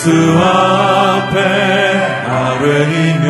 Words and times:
예수 0.00 0.10
앞에 0.38 1.36
아뢰이며 2.26 3.28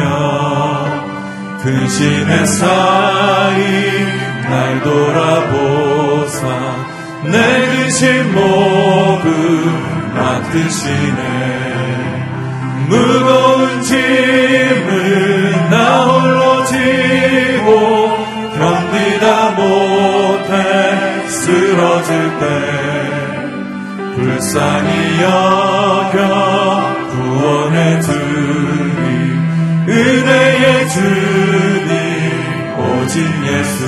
근심의 1.65 2.47
사이 2.47 3.59
날 4.49 4.81
돌아보사 4.81 6.47
내 7.25 7.67
근심 7.67 8.33
모두 8.33 9.27
맡으시네. 10.15 11.23
무거운 12.87 13.83
짐을 13.83 15.71
나 15.71 16.05
홀로 16.07 16.65
지고 16.67 18.17
견디다 18.55 19.51
못해 19.51 21.27
쓰러질 21.27 22.39
때 22.39 22.70
불쌍히 24.21 25.23
여겨 25.23 26.19
구원해 27.11 28.01
주니 28.03 29.39
은혜의 29.89 30.89
주님 30.91 31.91
오직 32.79 33.25
예수. 33.47 33.81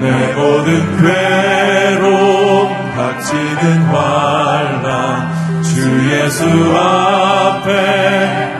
내 0.00 0.32
모든 0.34 0.96
괴로움 0.98 2.68
닥치는 2.96 3.82
환란 3.86 5.62
주 5.62 5.70
예수 6.10 6.44
앞에 6.74 7.68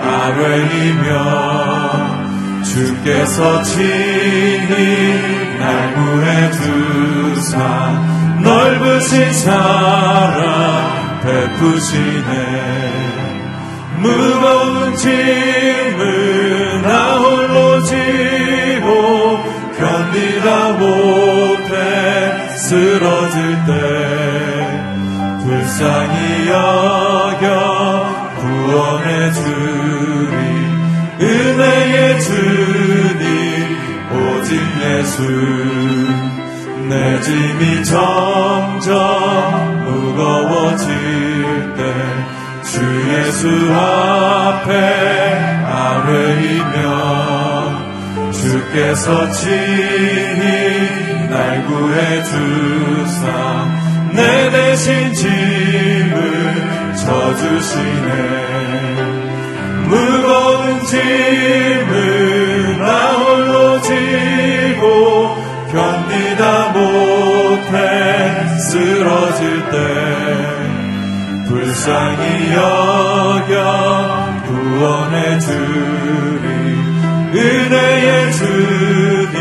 아뢰이며 0.02 1.08
주께서 2.62 3.62
친히 3.62 5.28
날 5.58 5.94
구해 5.94 6.50
주사 6.52 7.58
넓으신 8.60 9.32
사랑 9.32 11.20
베푸시네. 11.22 12.30
무거운 13.96 14.94
짐을 14.96 16.82
나 16.82 17.16
홀로 17.18 17.82
지고 17.82 19.38
견디다 19.78 20.72
못해 20.72 21.72
쓰러질 22.56 23.64
때 23.66 23.72
불쌍히 25.42 26.48
여겨 26.48 27.46
구원해 28.36 29.32
주리. 29.32 30.36
은혜의 31.22 32.20
주님 32.20 33.24
오직 34.12 34.60
예수 34.82 35.69
내 36.90 37.20
짐이 37.20 37.84
점점 37.84 38.90
무거워질 39.84 41.74
때 41.76 42.40
주 42.70 42.78
예수 43.10 43.48
앞에 43.74 44.68
아뢰이며 45.66 46.80
주께서 48.30 49.30
친히 49.32 51.28
날 51.28 51.66
구해 51.66 52.22
주사 52.22 53.66
내 54.12 54.50
대신 54.50 55.12
짐을 55.12 56.94
져주시네. 56.94 58.40
무거운 59.88 60.84
짐을 60.84 62.39
견디다 66.40 66.68
못해 66.72 67.76
쓰러질 68.58 69.70
때 69.70 69.76
불쌍히 71.46 72.54
여겨 72.54 73.54
구원해 74.46 75.38
주리. 75.38 76.80
은혜의 77.32 78.32
주님 78.32 79.38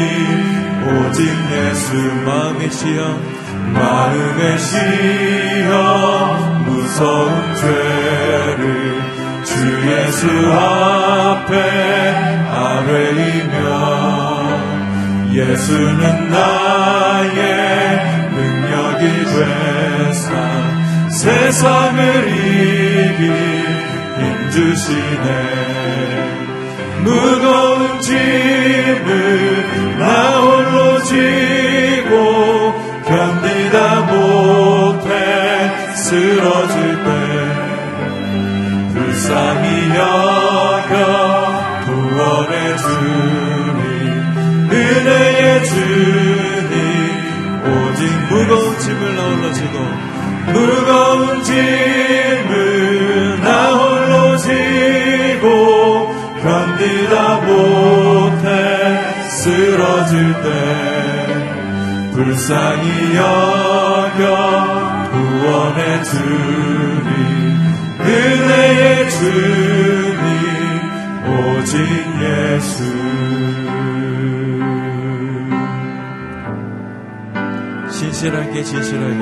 오직 0.86 1.20
예수 1.52 1.96
마음의 2.26 2.70
시험 2.70 3.02
마음의 3.74 4.60
시험 4.60 5.70
무서운 6.66 7.56
죄를 7.56 9.02
주 9.46 9.54
예수 9.90 10.28
앞에 10.52 11.56
아뢰이며 12.52 14.19
예수는 15.40 16.30
나의 16.30 17.32
능력이 18.34 19.04
되사 19.26 20.28
세상을 21.10 22.28
이길 22.28 23.22
힘주시네. 24.20 25.28
무거운 27.04 28.02
짐을 28.02 29.98
나 29.98 30.40
홀로 30.42 31.02
지 31.04 31.49
짐을 51.50 53.42
나 53.42 53.74
홀로 53.74 54.38
지고 54.38 56.14
견디다 56.44 57.38
못해 57.42 58.48
쓰러질 59.30 60.34
때 60.44 60.48
불쌍히 62.14 63.16
여겨 63.16 64.22
구원해 65.12 66.04
주니 66.04 67.10
은혜의 68.02 69.10
주님 69.10 70.20
오직 71.26 71.74
예수. 72.22 72.70
신실하게 77.92 78.64
진실하게 78.64 79.22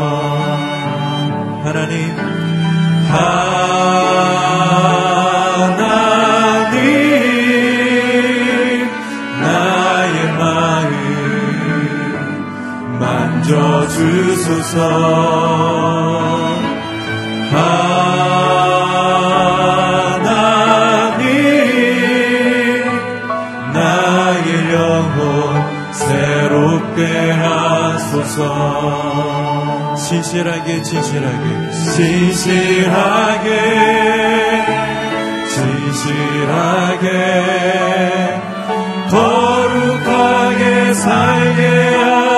만져주소서. 14.51 14.75
하나님 17.51 17.85
나의 23.73 24.73
영혼 24.73 25.93
새롭게 25.93 27.31
하소서. 27.31 28.41
진실하게 29.95 30.81
진실하게. 30.83 31.71
진실하게 31.95 33.47
진실하게 35.49 37.07
거룩하게 39.09 40.93
살게 40.93 41.61
하소서 41.95 42.30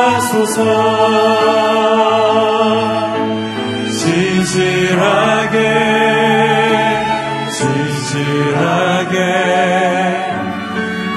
진실하게 4.00 5.58
진실하게 7.52 9.18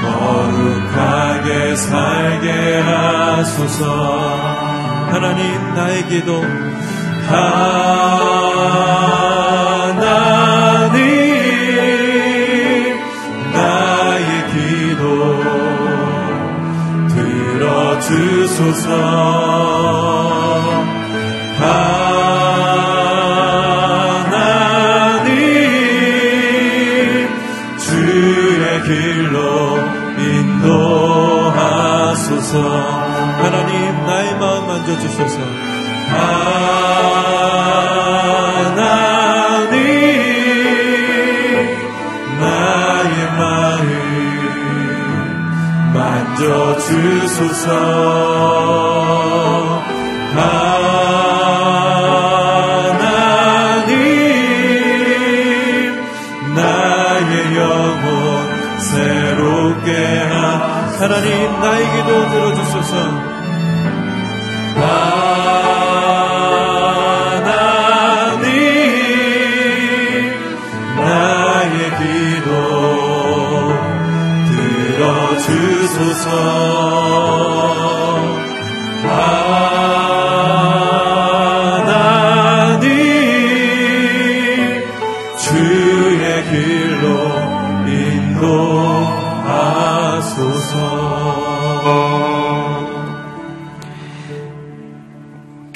거룩하게 0.02 1.76
살게 1.76 2.80
하소서. 2.80 3.84
하나님 5.10 5.74
나의 5.74 6.06
기도. 6.08 6.42
하 7.28 8.55
들어주소서. 18.56 18.90
하나님 21.58 21.78
주의 27.78 28.82
길로 28.82 29.78
인도하소서. 30.18 31.52
하나님 33.42 33.74
나의 34.06 34.38
마음 34.38 34.66
만져주소서. 34.66 35.36
하나님 38.46 38.86
나의 42.40 43.16
마음 43.38 43.86
만져주소서 45.92 47.66
하나님 61.06 61.60
나의 61.60 61.86
기도 61.92 62.28
들어주소서 62.30 63.25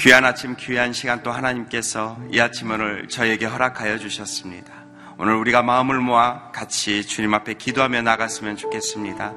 귀한 0.01 0.25
아침, 0.25 0.57
귀한 0.57 0.95
시간 0.95 1.23
또 1.23 1.31
하나님께서 1.31 2.19
이 2.33 2.41
아침 2.41 2.71
오늘 2.71 3.07
저에게 3.07 3.45
허락하여 3.45 3.99
주셨습니다. 3.99 4.73
오늘 5.19 5.35
우리가 5.35 5.63
마음을 5.63 5.99
모아 6.01 6.51
같이 6.53 7.07
주님 7.07 7.35
앞에 7.35 7.53
기도하며 7.53 8.01
나갔으면 8.01 8.57
좋겠습니다. 8.57 9.35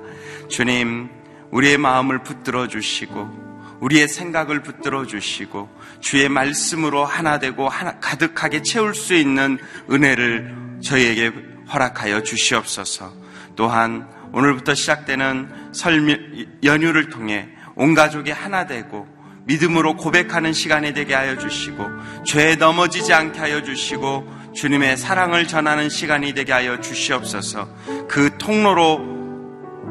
주님, 0.49 1.09
우리의 1.51 1.77
마음을 1.77 2.23
붙들어 2.23 2.69
주시고, 2.69 3.77
우리의 3.81 4.07
생각을 4.07 4.63
붙들어 4.63 5.05
주시고, 5.05 5.69
주의 5.99 6.29
말씀으로 6.29 7.03
하나 7.03 7.39
되고 7.39 7.67
하나, 7.67 7.99
가득하게 7.99 8.61
채울 8.61 8.95
수 8.95 9.15
있는 9.15 9.59
은혜를 9.91 10.79
저희에게 10.81 11.33
허락하여 11.73 12.23
주시옵소서. 12.23 13.13
또한 13.57 14.07
오늘부터 14.31 14.75
시작되는 14.75 15.73
설 15.73 16.47
연휴를 16.63 17.09
통해 17.09 17.49
온 17.75 17.93
가족이 17.93 18.31
하나 18.31 18.65
되고 18.65 19.12
믿음으로 19.45 19.95
고백하는 19.95 20.53
시간이 20.53 20.93
되게 20.93 21.13
하여 21.13 21.37
주시고 21.37 21.85
죄에 22.25 22.55
넘어지지 22.55 23.13
않게 23.13 23.39
하여 23.39 23.63
주시고 23.63 24.25
주님의 24.55 24.97
사랑을 24.97 25.47
전하는 25.47 25.89
시간이 25.89 26.33
되게 26.33 26.53
하여 26.53 26.79
주시옵소서 26.79 27.67
그 28.07 28.37
통로로 28.37 29.13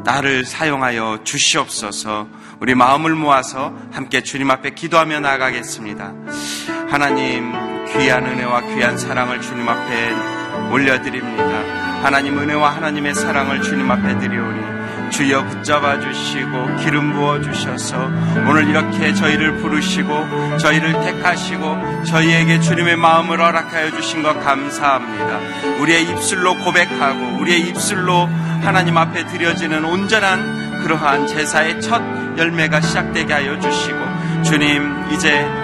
나를 0.05 0.45
사용하여 0.45 1.21
주시옵소서 1.25 2.29
우리 2.61 2.77
마음을 2.77 3.15
모아서 3.17 3.75
함께 3.91 4.23
주님 4.23 4.49
앞에 4.51 4.71
기도하며 4.71 5.19
나가겠습니다. 5.19 6.15
하나님 6.89 7.53
귀한 7.89 8.25
은혜와 8.25 8.61
귀한 8.75 8.97
사랑을 8.97 9.41
주님 9.41 9.69
앞에 9.69 10.15
올려드립니다. 10.71 11.43
하나님 12.05 12.39
은혜와 12.39 12.77
하나님의 12.77 13.17
사랑을 13.17 13.63
주님 13.63 13.91
앞에 13.91 14.17
드리오니 14.19 14.82
주여 15.13 15.45
붙잡아 15.45 16.01
주시고 16.01 16.77
기름 16.77 17.13
부어 17.13 17.41
주셔서 17.43 18.11
오늘 18.49 18.69
이렇게 18.69 19.13
저희를 19.13 19.59
부르시고 19.59 20.57
저희를 20.59 20.93
택하시고 21.05 22.05
저희에게 22.05 22.61
주님의 22.61 22.97
마음을 22.97 23.39
허락하여 23.39 23.93
주신 23.93 24.23
것 24.23 24.33
감사합니다. 24.43 25.39
우리의 25.81 26.05
입술로 26.05 26.57
고백하고 26.57 27.41
우리의 27.41 27.61
입술로 27.69 28.27
하나님 28.63 28.97
앞에 28.97 29.27
드려지는 29.27 29.85
온전한 29.85 30.81
그러한 30.83 31.27
제사의 31.27 31.81
첫 31.81 32.03
열매가 32.39 32.81
시작되게 32.81 33.33
하여 33.33 33.61
주시고 33.61 33.99
주님 34.43 35.13
이제 35.13 35.62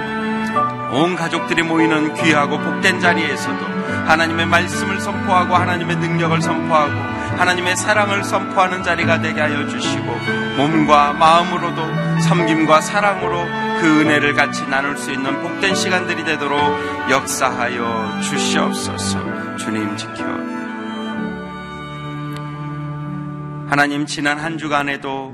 온 0.92 1.16
가족들이 1.16 1.62
모이는 1.62 2.14
귀하고 2.14 2.58
복된 2.58 3.00
자리에서도 3.00 3.66
하나님의 4.06 4.46
말씀을 4.46 5.00
선포하고 5.00 5.54
하나님의 5.54 5.96
능력을 5.96 6.40
선포하고 6.40 6.92
하나님의 7.38 7.76
사랑을 7.76 8.24
선포하는 8.24 8.82
자리가 8.82 9.20
되게 9.20 9.40
하여 9.40 9.68
주시고 9.68 10.06
몸과 10.56 11.12
마음으로도 11.12 12.20
섬김과 12.22 12.80
사랑으로 12.80 13.44
그 13.80 14.00
은혜를 14.00 14.34
같이 14.34 14.66
나눌 14.66 14.96
수 14.96 15.12
있는 15.12 15.40
복된 15.42 15.74
시간들이 15.74 16.24
되도록 16.24 16.58
역사하여 17.10 18.20
주시옵소서. 18.22 19.56
주님 19.56 19.96
지켜. 19.96 20.24
하나님 23.68 24.06
지난 24.06 24.38
한 24.38 24.56
주간에도 24.56 25.32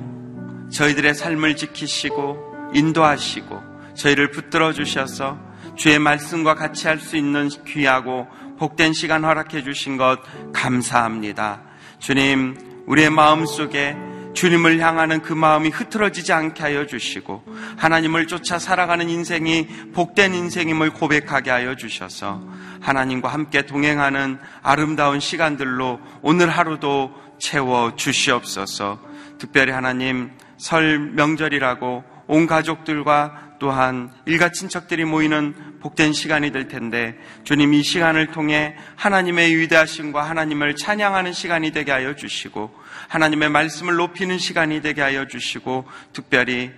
저희들의 0.70 1.14
삶을 1.14 1.56
지키시고 1.56 2.70
인도하시고 2.74 3.73
저희를 3.94 4.30
붙들어 4.30 4.72
주셔서 4.72 5.38
주의 5.76 5.98
말씀과 5.98 6.54
같이 6.54 6.86
할 6.86 6.98
수 6.98 7.16
있는 7.16 7.48
귀하고 7.66 8.26
복된 8.58 8.92
시간 8.92 9.24
허락해 9.24 9.62
주신 9.64 9.96
것 9.96 10.18
감사합니다. 10.52 11.62
주님, 11.98 12.56
우리의 12.86 13.10
마음 13.10 13.46
속에 13.46 13.96
주님을 14.34 14.80
향하는 14.80 15.22
그 15.22 15.32
마음이 15.32 15.70
흐트러지지 15.70 16.32
않게 16.32 16.62
하여 16.62 16.86
주시고 16.86 17.44
하나님을 17.76 18.26
쫓아 18.26 18.58
살아가는 18.58 19.08
인생이 19.08 19.92
복된 19.92 20.34
인생임을 20.34 20.90
고백하게 20.90 21.50
하여 21.50 21.76
주셔서 21.76 22.42
하나님과 22.80 23.28
함께 23.28 23.62
동행하는 23.62 24.38
아름다운 24.62 25.20
시간들로 25.20 26.00
오늘 26.22 26.50
하루도 26.50 27.12
채워 27.38 27.94
주시옵소서. 27.94 29.00
특별히 29.38 29.72
하나님 29.72 30.30
설 30.56 30.98
명절이라고 30.98 32.04
온 32.26 32.46
가족들과 32.46 33.53
또한 33.64 34.12
일가 34.26 34.52
친척들이 34.52 35.06
모이는 35.06 35.78
복된 35.80 36.12
시간이 36.12 36.52
될 36.52 36.68
텐데 36.68 37.16
주님 37.44 37.72
이 37.72 37.82
시간을 37.82 38.26
통해 38.26 38.76
하나님의 38.94 39.56
위대하심과 39.56 40.22
하나님을 40.22 40.76
찬양하는 40.76 41.32
시간이 41.32 41.70
되게 41.70 41.90
하여 41.90 42.14
주시고 42.14 42.74
하나님의 43.08 43.48
말씀을 43.48 43.94
높이는 43.94 44.36
시간이 44.36 44.82
되게 44.82 45.00
하여 45.00 45.26
주시고 45.26 45.86
특별히 46.12 46.72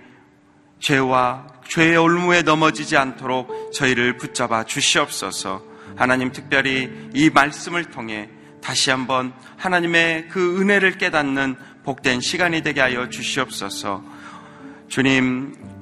죄와 0.79 1.47
죄의 1.67 1.97
올무에 1.97 2.43
넘어지지 2.43 2.95
않도록 2.95 3.73
저희를 3.73 4.15
붙잡아 4.15 4.63
주시옵소서. 4.63 5.61
하나님 5.97 6.31
특별히 6.31 6.89
이 7.13 7.29
말씀을 7.29 7.91
통해 7.91 8.29
다시 8.63 8.91
한번 8.91 9.33
하나님의 9.57 10.29
그 10.29 10.61
은혜를 10.61 10.97
깨닫는 10.97 11.57
복된 11.83 12.21
시간이 12.21 12.61
되게 12.61 12.79
하여 12.79 13.09
주시옵소서. 13.09 14.01
주님, 14.87 15.76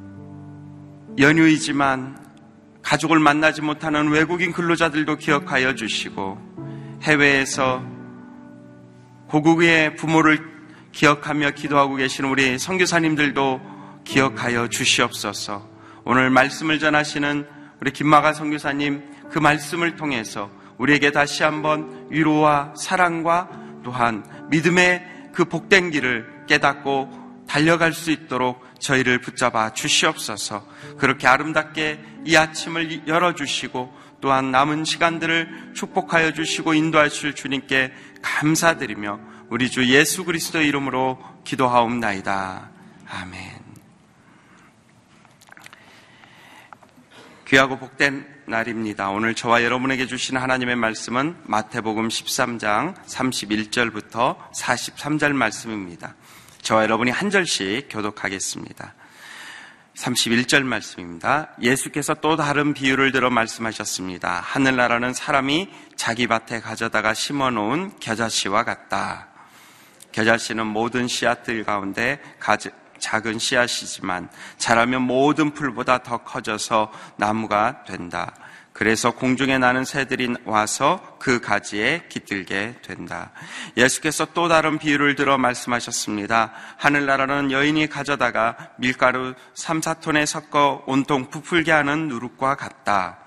연휴이지만 1.17 2.17
가족을 2.81 3.19
만나지 3.19 3.61
못하는 3.61 4.09
외국인 4.09 4.51
근로자들도 4.51 5.15
기억하여 5.17 5.73
주시고 5.75 6.99
해외에서 7.03 7.83
고국의 9.27 9.95
부모를 9.95 10.39
기억하며 10.91 11.51
기도하고 11.51 11.95
계신 11.95 12.25
우리 12.25 12.59
선교사님들도 12.59 13.61
기억하여 14.03 14.67
주시옵소서. 14.67 15.67
오늘 16.03 16.29
말씀을 16.29 16.79
전하시는 16.79 17.47
우리 17.81 17.91
김마가 17.91 18.33
선교사님 18.33 19.03
그 19.31 19.39
말씀을 19.39 19.95
통해서 19.95 20.49
우리에게 20.77 21.11
다시 21.11 21.43
한번 21.43 22.07
위로와 22.09 22.73
사랑과 22.77 23.49
또한 23.83 24.25
믿음의 24.49 25.31
그 25.33 25.45
복된 25.45 25.91
길을 25.91 26.45
깨닫고 26.47 27.45
달려갈 27.47 27.93
수 27.93 28.11
있도록 28.11 28.64
저희를 28.79 29.19
붙잡아 29.19 29.73
주시옵소서. 29.73 30.65
그렇게 30.97 31.27
아름답게 31.27 31.99
이 32.25 32.35
아침을 32.35 33.07
열어주시고 33.07 34.05
또한 34.21 34.51
남은 34.51 34.85
시간들을 34.85 35.73
축복하여 35.75 36.33
주시고 36.33 36.73
인도하실 36.73 37.35
주님께 37.35 37.93
감사드리며 38.21 39.19
우리 39.49 39.69
주 39.69 39.87
예수 39.87 40.25
그리스도 40.25 40.61
이름으로 40.61 41.19
기도하옵나이다. 41.43 42.71
아멘. 43.07 43.65
귀하고 47.47 47.77
복된 47.77 48.25
날입니다. 48.47 49.09
오늘 49.09 49.35
저와 49.35 49.63
여러분에게 49.63 50.07
주신 50.07 50.37
하나님의 50.37 50.75
말씀은 50.75 51.37
마태복음 51.43 52.07
13장 52.07 52.95
31절부터 53.05 54.37
43절 54.51 55.33
말씀입니다. 55.33 56.15
저와 56.65 56.81
여러분이 56.81 57.11
한 57.11 57.29
절씩 57.29 57.89
교독하겠습니다. 57.91 58.95
31절 59.93 60.63
말씀입니다. 60.63 61.51
예수께서 61.61 62.15
또 62.15 62.35
다른 62.37 62.73
비유를 62.73 63.11
들어 63.11 63.29
말씀하셨습니다. 63.29 64.41
하늘나라는 64.43 65.13
사람이 65.13 65.69
자기 65.95 66.25
밭에 66.25 66.61
가져다가 66.61 67.13
심어 67.13 67.51
놓은 67.51 67.99
겨자씨와 67.99 68.63
같다. 68.63 69.27
겨자씨는 70.11 70.65
모든 70.65 71.07
씨앗들 71.07 71.65
가운데 71.65 72.19
작은 72.97 73.37
씨앗이지만 73.37 74.29
자라면 74.57 75.03
모든 75.03 75.53
풀보다 75.53 75.99
더 75.99 76.17
커져서 76.17 76.91
나무가 77.17 77.83
된다. 77.83 78.33
그래서 78.75 79.11
공중에 79.11 79.57
나는 79.57 79.85
새들이 79.85 80.35
와서 80.43 81.15
그 81.17 81.39
가지에 81.39 82.03
깃들게 82.09 82.75
된다. 82.81 83.31
예수께서 83.77 84.25
또 84.33 84.49
다른 84.49 84.77
비유를 84.77 85.15
들어 85.15 85.37
말씀하셨습니다. 85.37 86.51
하늘나라는 86.75 87.51
여인이 87.51 87.87
가져다가 87.87 88.71
밀가루 88.77 89.33
3, 89.53 89.79
4톤에 89.79 90.25
섞어 90.25 90.83
온통 90.87 91.29
부풀게 91.29 91.71
하는 91.71 92.09
누룩과 92.09 92.55
같다. 92.55 93.24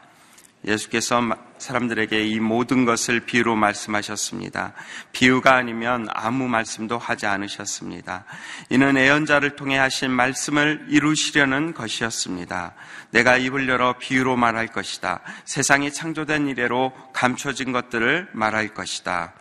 예수께서 0.66 1.22
사람들에게 1.58 2.26
이 2.26 2.40
모든 2.40 2.84
것을 2.84 3.20
비유로 3.20 3.56
말씀하셨습니다. 3.56 4.72
비유가 5.12 5.54
아니면 5.56 6.08
아무 6.12 6.48
말씀도 6.48 6.98
하지 6.98 7.26
않으셨습니다. 7.26 8.24
이는 8.70 8.96
애연자를 8.96 9.56
통해 9.56 9.78
하신 9.78 10.10
말씀을 10.10 10.86
이루시려는 10.88 11.74
것이었습니다. 11.74 12.74
내가 13.10 13.36
입을 13.36 13.68
열어 13.68 13.98
비유로 13.98 14.36
말할 14.36 14.68
것이다. 14.68 15.20
세상이 15.44 15.92
창조된 15.92 16.48
이래로 16.48 16.92
감춰진 17.12 17.72
것들을 17.72 18.28
말할 18.32 18.74
것이다. 18.74 19.34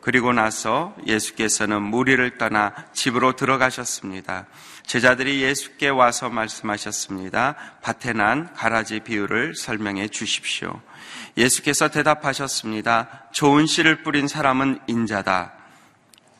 그리고 0.00 0.32
나서 0.32 0.94
예수께서는 1.06 1.80
무리를 1.80 2.36
떠나 2.36 2.74
집으로 2.92 3.36
들어가셨습니다. 3.36 4.46
제자들이 4.86 5.42
예수께 5.42 5.88
와서 5.88 6.28
말씀하셨습니다. 6.28 7.54
밭에 7.82 8.12
난 8.12 8.52
가라지 8.54 9.00
비유를 9.00 9.54
설명해 9.54 10.08
주십시오. 10.08 10.80
예수께서 11.36 11.88
대답하셨습니다. 11.88 13.28
좋은 13.32 13.66
씨를 13.66 14.02
뿌린 14.02 14.28
사람은 14.28 14.80
인자다. 14.86 15.52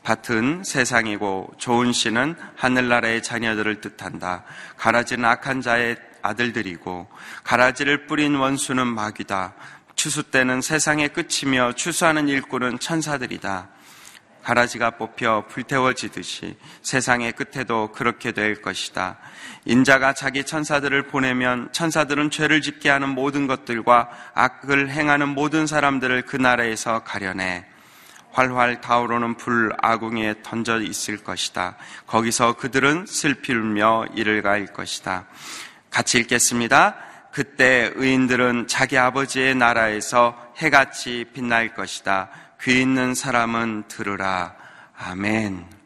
밭은 0.03 0.65
세상이고 0.65 1.55
좋은 1.59 1.93
씨는 1.93 2.35
하늘나라의 2.57 3.23
자녀들을 3.23 3.81
뜻한다. 3.81 4.45
가라지는 4.77 5.25
악한 5.25 5.61
자의 5.61 5.97
아들들이고 6.23 7.09
가라지를 7.45 8.07
뿌린 8.07 8.35
원수는 8.35 8.87
마귀다. 8.87 9.55
추수 9.95 10.25
때는 10.25 10.61
세상의 10.61 11.11
끝이며 11.11 11.73
추수하는 11.73 12.29
일꾼은 12.29 12.79
천사들이다. 12.79 13.69
가라지가 14.43 14.93
뽑혀 14.93 15.45
불태워지듯이 15.49 16.57
세상의 16.83 17.33
끝에도 17.33 17.93
그렇게 17.93 18.33
될 18.33 18.61
것이다. 18.61 19.19
인자가 19.65 20.13
자기 20.13 20.45
천사들을 20.45 21.05
보내면 21.05 21.69
천사들은 21.73 22.31
죄를 22.31 22.61
짓게 22.61 22.91
하는 22.91 23.09
모든 23.09 23.47
것들과 23.47 24.11
악을 24.35 24.91
행하는 24.91 25.29
모든 25.29 25.67
사람들을 25.67 26.23
그 26.23 26.37
나라에서 26.37 27.05
가려내 27.05 27.65
활활 28.33 28.81
타오르는 28.81 29.37
불 29.37 29.73
아궁이에 29.81 30.37
던져 30.43 30.81
있을 30.81 31.23
것이다. 31.23 31.77
거기서 32.07 32.55
그들은 32.57 33.05
슬피 33.07 33.53
울며 33.53 34.07
이를 34.15 34.43
가일 34.43 34.67
것이다. 34.67 35.27
같이 35.91 36.19
읽겠습니다. 36.19 36.97
그때 37.31 37.93
의인들은 37.95 38.69
자기 38.69 38.99
아버지의 38.99 39.55
나라에서 39.55 40.53
해같이 40.61 41.27
빛날 41.33 41.75
것이다. 41.75 42.29
귀 42.63 42.81
있는 42.81 43.17
사람은 43.17 43.89
들으라. 43.89 44.55
아멘. 44.97 45.82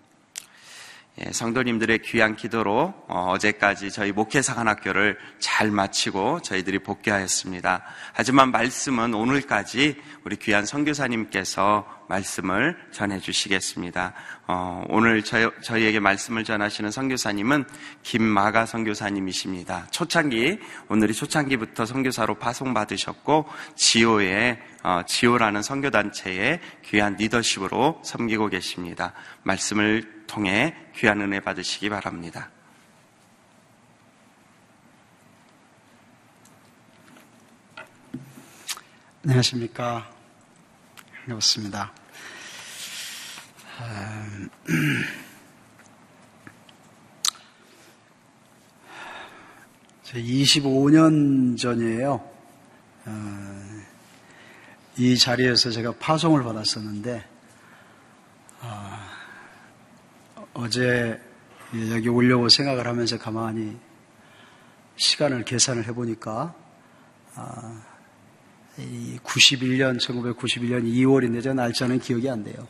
예, 1.19 1.33
성도님들의 1.33 2.01
귀한 2.01 2.37
기도로 2.37 2.93
어, 3.09 3.37
제까지 3.41 3.91
저희 3.91 4.13
목회사관 4.13 4.69
학교를 4.69 5.17
잘 5.39 5.71
마치고 5.71 6.43
저희들이 6.43 6.81
복귀하였습니다. 6.81 7.85
하지만 8.13 8.51
말씀은 8.51 9.15
오늘까지 9.15 9.97
우리 10.25 10.37
귀한 10.37 10.67
선교사님께서 10.67 11.87
말씀을 12.11 12.77
전해 12.93 13.19
주시겠습니다. 13.19 14.13
어, 14.47 14.85
오늘 14.91 15.25
저희, 15.25 15.49
저희에게 15.63 16.01
말씀을 16.01 16.45
전하시는 16.45 16.91
선교사님은 16.91 17.65
김마가 18.03 18.67
선교사님이십니다. 18.67 19.87
초창기 19.93 20.59
오늘이 20.91 21.15
초창기부터 21.15 21.87
선교사로 21.87 22.35
파송받으셨고 22.35 23.47
지오의 23.75 24.61
어, 24.83 25.01
지오라는 25.07 25.63
선교단체의 25.63 26.61
귀한 26.85 27.17
리더십으로 27.17 28.03
섬기고 28.05 28.49
계십니다. 28.49 29.15
말씀을 29.45 30.16
통해 30.27 30.75
귀한 30.95 31.21
은혜 31.21 31.41
받으시기 31.41 31.89
바랍니다. 31.89 32.51
안녕하십니까. 39.25 40.09
반갑습니다. 41.27 41.93
25년 50.15 51.59
전이에요. 51.59 52.25
어, 53.07 53.83
이 54.97 55.19
자리에서 55.19 55.71
제가 55.71 55.93
파송을 55.99 56.43
받았었는데, 56.43 57.25
어, 60.57 60.63
어제 60.63 61.21
여기 61.91 62.09
오려고 62.09 62.49
생각을 62.49 62.87
하면서 62.87 63.19
가만히 63.19 63.77
시간을 64.97 65.45
계산을 65.45 65.87
해보니까 65.89 66.55
아, 67.35 67.83
91년 68.79 69.99
1991년 70.01 70.85
2월인데 70.85 71.43
제 71.43 71.53
날짜는 71.53 71.99
기억이 71.99 72.31
안 72.31 72.43
돼요. 72.43 72.67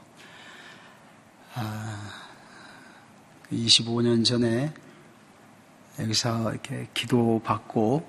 아, 1.54 2.12
25년 3.52 4.24
전에 4.24 4.74
여기서 6.00 6.50
이렇게 6.50 6.88
기도 6.92 7.40
받고 7.44 8.04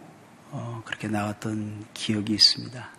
어, 0.50 0.81
그렇게 0.86 1.07
나갔던 1.07 1.86
기억이 1.93 2.34
있습니다. 2.34 2.89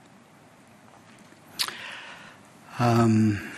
음, 2.80 3.57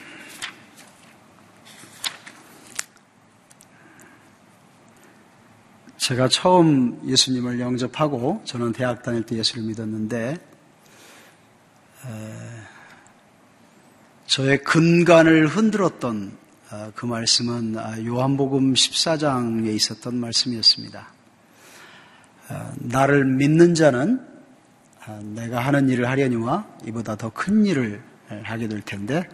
제가 6.11 6.26
처음 6.26 7.00
예수님을 7.07 7.61
영접하고 7.61 8.43
저는 8.45 8.73
대학 8.73 9.05
다닐 9.05 9.23
때 9.23 9.37
예수를 9.37 9.62
믿었는데 9.62 10.35
저의 14.26 14.64
근간을 14.64 15.47
흔들었던 15.47 16.37
어, 16.73 16.93
그 16.97 17.07
말씀은 17.07 17.79
아, 17.79 18.05
요한복음 18.05 18.75
14장에 18.75 19.69
있었던 19.69 20.17
말씀이었습니다. 20.17 21.12
어, 22.49 22.73
나를 22.79 23.25
믿는 23.25 23.76
자는 23.76 24.21
아, 25.05 25.21
내가 25.23 25.61
하는 25.61 25.88
일을 25.88 26.09
하려니와 26.09 26.67
이보다 26.87 27.14
더 27.14 27.31
큰 27.31 27.64
일을 27.67 28.02
하게 28.43 28.67
될 28.67 28.83
텐데 28.83 29.29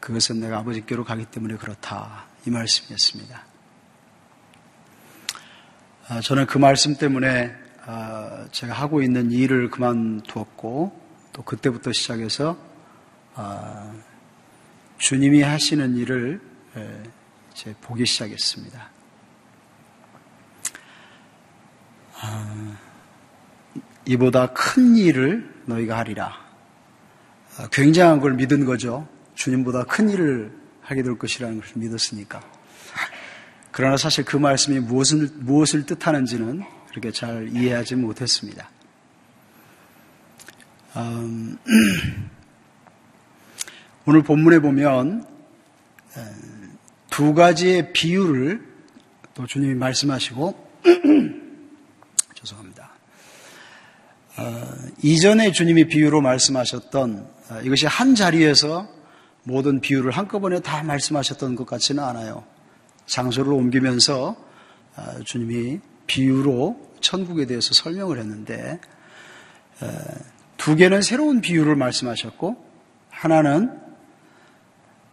그것은 0.00 0.40
내가 0.40 0.58
아버지께로 0.58 1.04
가기 1.04 1.26
때문에 1.26 1.54
그렇다 1.54 2.26
이 2.46 2.50
말씀이었습니다. 2.50 3.49
아, 6.08 6.20
저는 6.20 6.46
그 6.46 6.58
말씀 6.58 6.96
때문에 6.96 7.54
아, 7.86 8.46
제가 8.52 8.72
하고 8.72 9.02
있는 9.02 9.30
일을 9.30 9.70
그만두었고 9.70 11.00
또 11.32 11.42
그때부터 11.42 11.92
시작해서 11.92 12.56
아, 13.34 13.92
주님이 14.98 15.42
하시는 15.42 15.96
일을 15.96 16.40
이제 17.52 17.74
보기 17.80 18.06
시작했습니다. 18.06 18.90
이보다 24.06 24.52
큰 24.52 24.96
일을 24.96 25.62
너희가 25.66 25.98
하리라. 25.98 26.32
아, 27.56 27.68
굉장한 27.70 28.20
걸 28.20 28.34
믿은 28.34 28.64
거죠. 28.64 29.06
주님보다 29.34 29.84
큰 29.84 30.08
일을 30.08 30.52
하게 30.82 31.02
될 31.02 31.16
것이라는 31.18 31.60
것을 31.60 31.74
믿었으니까. 31.76 32.59
그러나 33.80 33.96
사실 33.96 34.26
그 34.26 34.36
말씀이 34.36 34.78
무엇을, 34.78 35.30
무엇을 35.36 35.86
뜻하는지는 35.86 36.62
그렇게 36.90 37.10
잘 37.12 37.48
이해하지 37.48 37.96
못했습니다. 37.96 38.68
음, 40.96 41.56
오늘 44.04 44.22
본문에 44.22 44.58
보면 44.58 45.26
두 47.08 47.32
가지의 47.32 47.94
비유를 47.94 48.60
또 49.32 49.46
주님이 49.46 49.76
말씀하시고 49.76 50.72
죄송합니다. 52.34 52.90
어, 54.36 54.74
이전에 55.02 55.52
주님이 55.52 55.86
비유로 55.86 56.20
말씀하셨던 56.20 57.30
어, 57.48 57.60
이것이 57.62 57.86
한 57.86 58.14
자리에서 58.14 58.86
모든 59.44 59.80
비유를 59.80 60.10
한꺼번에 60.10 60.60
다 60.60 60.82
말씀하셨던 60.82 61.56
것 61.56 61.64
같지는 61.64 62.04
않아요. 62.04 62.44
장소를 63.10 63.52
옮기면서 63.52 64.36
어, 64.96 65.22
주님이 65.24 65.80
비유로 66.06 66.94
천국에 67.00 67.46
대해서 67.46 67.74
설명을 67.74 68.18
했는데 68.18 68.80
두 70.56 70.76
개는 70.76 71.00
새로운 71.00 71.40
비유를 71.40 71.76
말씀하셨고 71.76 72.62
하나는 73.08 73.78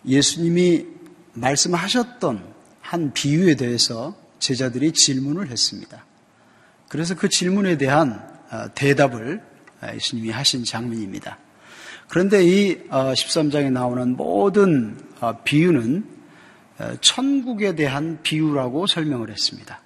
예수님이 0.05 0.85
말씀하셨던 1.33 2.43
한 2.81 3.13
비유에 3.13 3.55
대해서 3.55 4.15
제자들이 4.39 4.91
질문을 4.91 5.49
했습니다. 5.49 6.05
그래서 6.89 7.15
그 7.15 7.29
질문에 7.29 7.77
대한 7.77 8.25
어, 8.49 8.73
대답을 8.73 9.41
어, 9.81 9.87
예수님이 9.93 10.29
하신 10.31 10.63
장면입니다. 10.63 11.37
그런데 12.07 12.45
이 12.45 12.77
13장에 12.89 13.67
어, 13.67 13.69
나오는 13.71 14.15
모든 14.15 14.97
비유는 15.43 16.16
천국에 17.01 17.75
대한 17.75 18.21
비유라고 18.21 18.87
설명을 18.87 19.31
했습니다. 19.31 19.81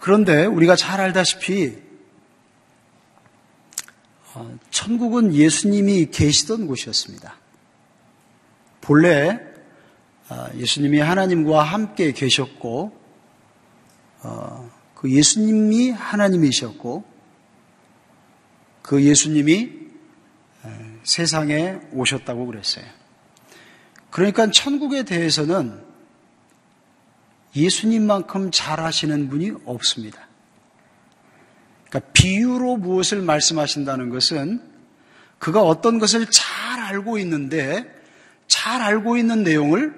그런데 0.00 0.44
우리가 0.44 0.76
잘 0.76 1.00
알다시피 1.00 1.84
천국은 4.70 5.34
예수님이 5.34 6.06
계시던 6.10 6.66
곳이었습니다. 6.66 7.36
본래 8.80 9.40
아, 10.28 10.50
예수님이 10.56 10.98
하나님과 11.00 11.62
함께 11.62 12.12
계셨고 12.12 12.98
어, 14.22 14.70
그 14.94 15.10
예수님이 15.10 15.90
하나님이셨고 15.90 17.04
그 18.82 19.02
예수님이 19.02 19.83
세상에 21.04 21.78
오셨다고 21.92 22.46
그랬어요. 22.46 22.84
그러니까 24.10 24.50
천국에 24.50 25.04
대해서는 25.04 25.82
예수님만큼 27.54 28.50
잘 28.50 28.80
아시는 28.80 29.28
분이 29.28 29.52
없습니다. 29.64 30.28
그러니까 31.88 32.12
비유로 32.12 32.78
무엇을 32.78 33.22
말씀하신다는 33.22 34.08
것은 34.08 34.60
그가 35.38 35.62
어떤 35.62 35.98
것을 35.98 36.26
잘 36.30 36.80
알고 36.80 37.18
있는데 37.18 37.84
잘 38.48 38.82
알고 38.82 39.16
있는 39.16 39.42
내용을 39.42 39.94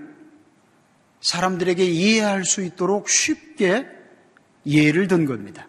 사람들에게 1.20 1.84
이해할 1.84 2.44
수 2.44 2.62
있도록 2.62 3.08
쉽게 3.08 3.86
예를 4.66 5.08
든 5.08 5.24
겁니다. 5.24 5.66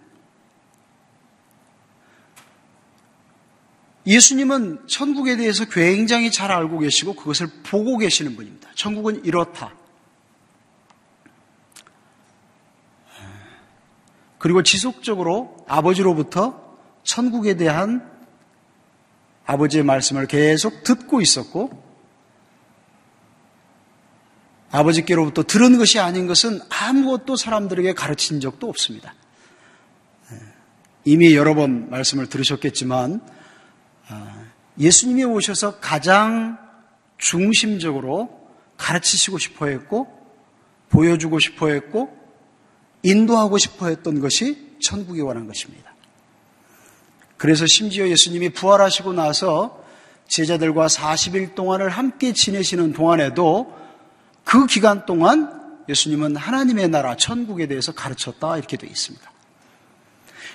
예수님은 4.08 4.88
천국에 4.88 5.36
대해서 5.36 5.66
굉장히 5.66 6.32
잘 6.32 6.50
알고 6.52 6.80
계시고 6.80 7.14
그것을 7.16 7.48
보고 7.64 7.98
계시는 7.98 8.38
분입니다. 8.38 8.70
천국은 8.74 9.26
이렇다. 9.26 9.76
그리고 14.38 14.64
지속적으로 14.64 15.58
아버지로부터 15.68 16.78
천국에 17.04 17.56
대한 17.56 18.10
아버지의 19.46 19.84
말씀을 19.84 20.26
계속 20.28 20.84
듣고 20.84 21.20
있었고 21.20 21.84
아버지께로부터 24.72 25.44
들은 25.44 25.78
것이 25.78 26.00
아닌 26.00 26.28
것은 26.28 26.62
아무것도 26.70 27.36
사람들에게 27.36 27.94
가르친 27.94 28.40
적도 28.40 28.70
없습니다. 28.70 29.16
예. 30.32 30.38
이미 31.06 31.36
여러 31.36 31.56
번 31.56 31.90
말씀을 31.90 32.28
들으셨겠지만 32.28 33.22
아, 33.26 33.37
예수님이 34.80 35.24
오셔서 35.24 35.80
가장 35.80 36.58
중심적으로 37.18 38.50
가르치시고 38.78 39.38
싶어 39.40 39.68
했고 39.68 40.08
보여주고 40.90 41.40
싶어 41.40 41.70
했고 41.70 42.16
인도하고 43.04 43.58
싶어 43.58 43.88
했던 43.88 44.20
것이 44.20 44.78
천국에 44.82 45.22
관한 45.24 45.48
것입니다. 45.48 45.94
그래서 47.38 47.66
심지어 47.68 48.08
예수님이 48.08 48.50
부활하시고 48.50 49.14
나서 49.14 49.84
제자들과 50.28 50.88
40일 50.88 51.56
동안을 51.56 51.90
함께 51.90 52.34
지내시는 52.34 52.94
동안에도 52.94 53.76
그 54.44 54.66
기간 54.66 55.06
동안 55.06 55.58
예수님은 55.88 56.36
하나님의 56.36 56.90
나라 56.90 57.16
천국에 57.16 57.68
대해서 57.68 57.94
가르쳤다 57.94 58.58
이렇게 58.58 58.78
되어 58.78 58.90
있습니다. 58.90 59.32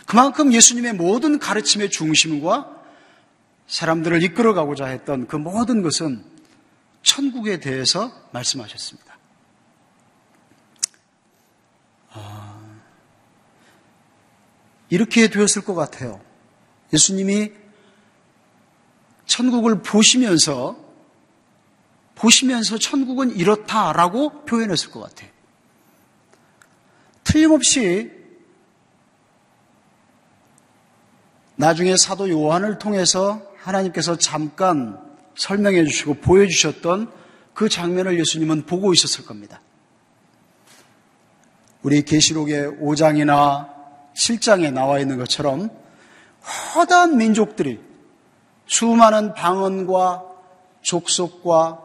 그만큼 0.07 0.53
예수님의 0.53 0.95
모든 0.95 1.39
가르침의 1.39 1.91
중심과 1.91 2.82
사람들을 3.73 4.23
이끌어가고자 4.23 4.85
했던 4.85 5.27
그 5.27 5.37
모든 5.37 5.81
것은 5.81 6.23
천국에 7.03 7.59
대해서 7.59 8.13
말씀하셨습니다. 8.31 9.17
아, 12.11 12.61
이렇게 14.91 15.29
되었을 15.29 15.65
것 15.65 15.75
같아요. 15.75 16.21
예수님이 16.93 17.53
천국을 19.25 19.81
보시면서 19.81 20.77
보시면서 22.15 22.77
천국은 22.77 23.35
이렇다라고 23.35 24.45
표현했을 24.45 24.91
것 24.91 25.01
같아요. 25.01 25.31
틀림없이 27.25 28.13
나중에 31.57 31.97
사도 31.97 32.29
요한을 32.29 32.79
통해서 32.79 33.51
하나님께서 33.63 34.17
잠깐 34.19 34.99
설명해 35.37 35.85
주시고 35.85 36.15
보여주셨던 36.15 37.11
그 37.55 37.69
장면을 37.69 38.19
예수님은 38.19 38.67
보고 38.67 38.93
있었을 38.93 39.25
겁니다. 39.25 39.61
우리 41.83 42.03
계시록의 42.03 42.79
5장이나 42.81 43.69
7장에 44.15 44.73
나와 44.73 44.99
있는 44.99 45.19
것처럼 45.19 45.71
허다한 46.75 47.17
민족들이 47.17 47.81
수많은 48.67 49.35
방언과 49.35 50.25
족속과 50.83 51.81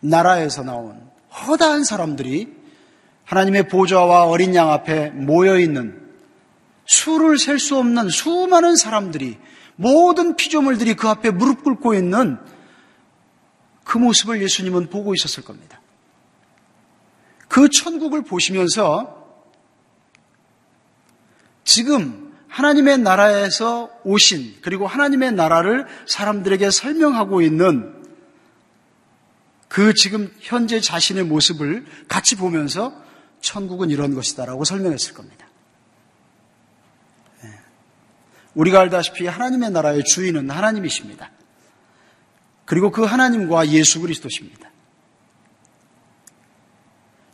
나라에서 0.00 0.62
나온 0.62 1.00
허다한 1.46 1.84
사람들이 1.84 2.54
하나님의 3.24 3.68
보좌와 3.68 4.24
어린 4.26 4.54
양 4.54 4.70
앞에 4.70 5.10
모여 5.10 5.58
있는 5.58 6.00
수를 6.86 7.38
셀 7.38 7.58
수 7.58 7.76
없는 7.76 8.08
수많은 8.08 8.76
사람들이 8.76 9.38
모든 9.76 10.36
피조물들이 10.36 10.94
그 10.94 11.08
앞에 11.08 11.30
무릎 11.30 11.62
꿇고 11.62 11.94
있는 11.94 12.38
그 13.84 13.98
모습을 13.98 14.42
예수님은 14.42 14.90
보고 14.90 15.14
있었을 15.14 15.44
겁니다. 15.44 15.80
그 17.48 17.68
천국을 17.68 18.22
보시면서 18.22 19.16
지금 21.64 22.34
하나님의 22.48 22.98
나라에서 22.98 23.90
오신 24.04 24.56
그리고 24.62 24.86
하나님의 24.86 25.32
나라를 25.32 25.86
사람들에게 26.06 26.70
설명하고 26.70 27.42
있는 27.42 28.02
그 29.68 29.92
지금 29.94 30.32
현재 30.40 30.80
자신의 30.80 31.24
모습을 31.24 31.84
같이 32.08 32.36
보면서 32.36 32.94
천국은 33.40 33.90
이런 33.90 34.14
것이다라고 34.14 34.64
설명했을 34.64 35.12
겁니다. 35.12 35.46
예. 37.44 37.48
우리가 38.56 38.80
알다시피 38.80 39.26
하나님의 39.26 39.70
나라의 39.70 40.02
주인은 40.04 40.50
하나님이십니다. 40.50 41.30
그리고 42.64 42.90
그 42.90 43.04
하나님과 43.04 43.68
예수 43.68 44.00
그리스도십니다. 44.00 44.70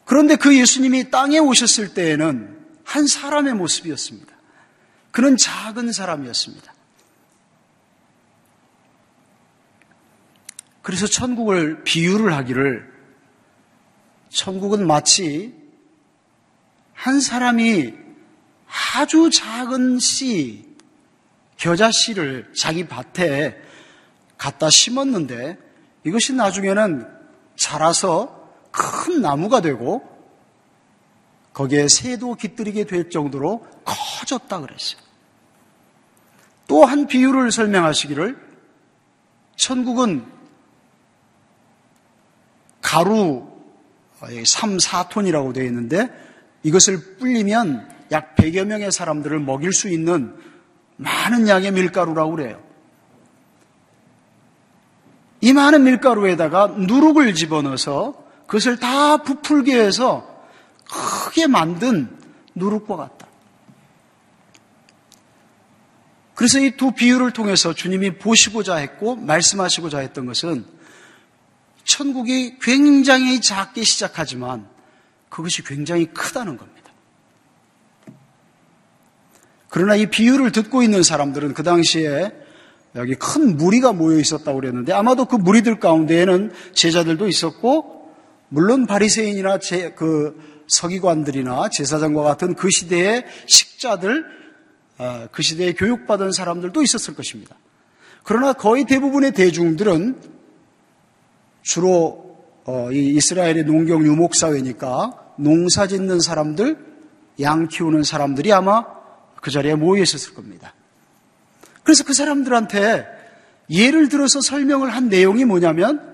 그런데 0.05 0.37
그 0.37 0.59
예수님이 0.59 1.11
땅에 1.11 1.39
오셨을 1.39 1.95
때에는 1.95 2.61
한 2.85 3.07
사람의 3.07 3.55
모습이었습니다. 3.55 4.33
그는 5.13 5.37
작은 5.37 5.93
사람이었습니다. 5.93 6.75
그래서 10.83 11.07
천국을 11.07 11.85
비유를 11.85 12.35
하기를 12.35 12.93
천국은 14.29 14.87
마치 14.87 15.55
한 16.93 17.21
사람이 17.21 17.95
아주 18.95 19.31
작은 19.31 20.01
씨, 20.01 20.72
겨자 21.63 21.93
씨를 21.93 22.51
자기 22.57 22.89
밭에 22.89 23.57
갖다 24.37 24.69
심었는데 24.69 25.57
이것이 26.03 26.33
나중에는 26.33 27.07
자라서 27.55 28.51
큰 28.73 29.23
나무가 29.23 29.61
되고 29.61 30.03
거기에 31.53 31.87
새도 31.87 32.35
깃들이게 32.35 32.83
될 32.87 33.11
정도로 33.11 33.65
커졌다 33.85 34.61
그랬어요. 34.61 35.01
또 36.67 36.85
한 36.85 37.07
비유를 37.07 37.53
설명하시기를 37.53 38.37
천국은 39.55 40.27
가루 42.81 43.47
3, 44.21 44.79
4톤이라고 44.79 45.55
되어 45.55 45.63
있는데 45.67 46.09
이것을 46.65 47.19
불리면 47.19 47.89
약 48.11 48.35
100여 48.35 48.65
명의 48.65 48.91
사람들을 48.91 49.39
먹일 49.39 49.73
수 49.73 49.89
있는 49.89 50.52
많은 51.03 51.49
양의 51.49 51.73
밀가루라고 51.73 52.33
그래요. 52.33 52.63
이 55.41 55.53
많은 55.53 55.83
밀가루에다가 55.83 56.69
누룩을 56.69 57.35
집어넣어서 57.35 58.15
그것을 58.47 58.79
다 58.79 59.19
부풀게 59.19 59.77
해서 59.79 60.27
크게 60.89 61.47
만든 61.47 62.17
누룩과 62.55 62.97
같다. 62.97 63.27
그래서 66.35 66.59
이 66.59 66.77
두 66.77 66.93
비유를 66.93 67.33
통해서 67.33 67.75
주님이 67.75 68.19
보시고자 68.19 68.77
했고 68.77 69.17
말씀하시고자 69.17 69.99
했던 69.99 70.27
것은 70.27 70.65
천국이 71.85 72.59
굉장히 72.61 73.41
작게 73.41 73.85
시작하지만 73.85 74.69
그것이 75.29 75.63
굉장히 75.63 76.07
크다는 76.07 76.57
겁니다. 76.57 76.72
그러나 79.73 79.97
이 79.97 80.05
비유를 80.05 80.53
듣고 80.53 80.83
있는 80.83 81.03
사람들은 81.03 81.55
그 81.55 81.63
당시에 81.63 82.31
여기 82.95 83.15
큰 83.15 83.57
무리가 83.57 83.95
모여 83.95 84.19
있었다고 84.19 84.61
그랬는데 84.61 84.93
아마도 84.93 85.25
그 85.25 85.35
무리들 85.35 85.81
가운데에는 85.81 86.53
제자들도 86.75 87.27
있었고 87.27 88.11
물론 88.51 88.87
바리새인이나 88.87 89.61
제, 89.61 89.93
그 89.93 90.39
서기관들이나 90.69 91.71
제사장과 91.71 92.23
같은 92.23 92.55
그 92.55 92.69
시대의 92.71 93.25
식자들 93.47 94.27
아, 94.99 95.29
그 95.33 95.43
시대에 95.43 95.73
교육받은 95.73 96.33
사람들도 96.33 96.83
있었을 96.83 97.15
것입니다. 97.15 97.57
그러나 98.25 98.53
거의 98.53 98.85
대부분의 98.85 99.33
대중들은 99.33 100.21
주로 101.63 102.45
어, 102.67 102.93
이 102.93 103.17
이스라엘의 103.17 103.65
농경 103.65 104.05
유목 104.05 104.35
사회니까 104.35 105.19
농사 105.39 105.87
짓는 105.87 106.21
사람들, 106.21 106.77
양 107.41 107.69
키우는 107.69 108.03
사람들이 108.03 108.53
아마 108.53 109.01
그 109.43 109.51
자리에 109.51 109.75
모여 109.75 110.03
있었을 110.03 110.33
겁니다. 110.33 110.73
그래서 111.83 112.05
그 112.05 112.15
사람들한테 112.15 113.07
예를 113.69 114.09
들어서 114.09 114.41
설명을 114.41 114.89
한 114.89 115.09
내용이 115.09 115.45
뭐냐면 115.45 116.11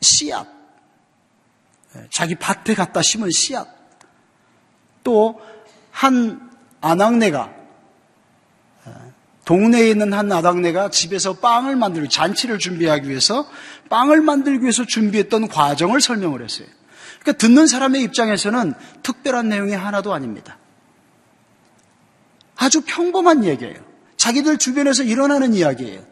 씨앗. 0.00 0.48
예, 1.94 2.06
자기 2.10 2.34
밭에 2.34 2.74
갖다 2.74 3.02
심은 3.02 3.30
씨앗. 3.30 3.68
또 5.04 5.38
한 5.96 6.50
아낙네가 6.80 7.54
예, 8.86 8.90
동네에 9.44 9.88
있는 9.88 10.12
한 10.12 10.30
아낙네가 10.30 10.90
집에서 10.90 11.34
빵을 11.34 11.76
만들고 11.76 12.08
잔치를 12.08 12.58
준비하기 12.58 13.08
위해서 13.08 13.48
빵을 13.88 14.20
만들기 14.20 14.62
위해서 14.62 14.84
준비했던 14.84 15.48
과정을 15.48 16.00
설명을 16.00 16.42
했어요. 16.42 16.68
그러니까 17.20 17.38
듣는 17.38 17.66
사람의 17.66 18.02
입장에서는 18.02 18.74
특별한 19.02 19.48
내용이 19.48 19.72
하나도 19.72 20.12
아닙니다. 20.12 20.58
아주 22.56 22.80
평범한 22.80 23.44
얘기예요. 23.44 23.84
자기들 24.16 24.58
주변에서 24.58 25.02
일어나는 25.02 25.54
이야기예요. 25.54 26.04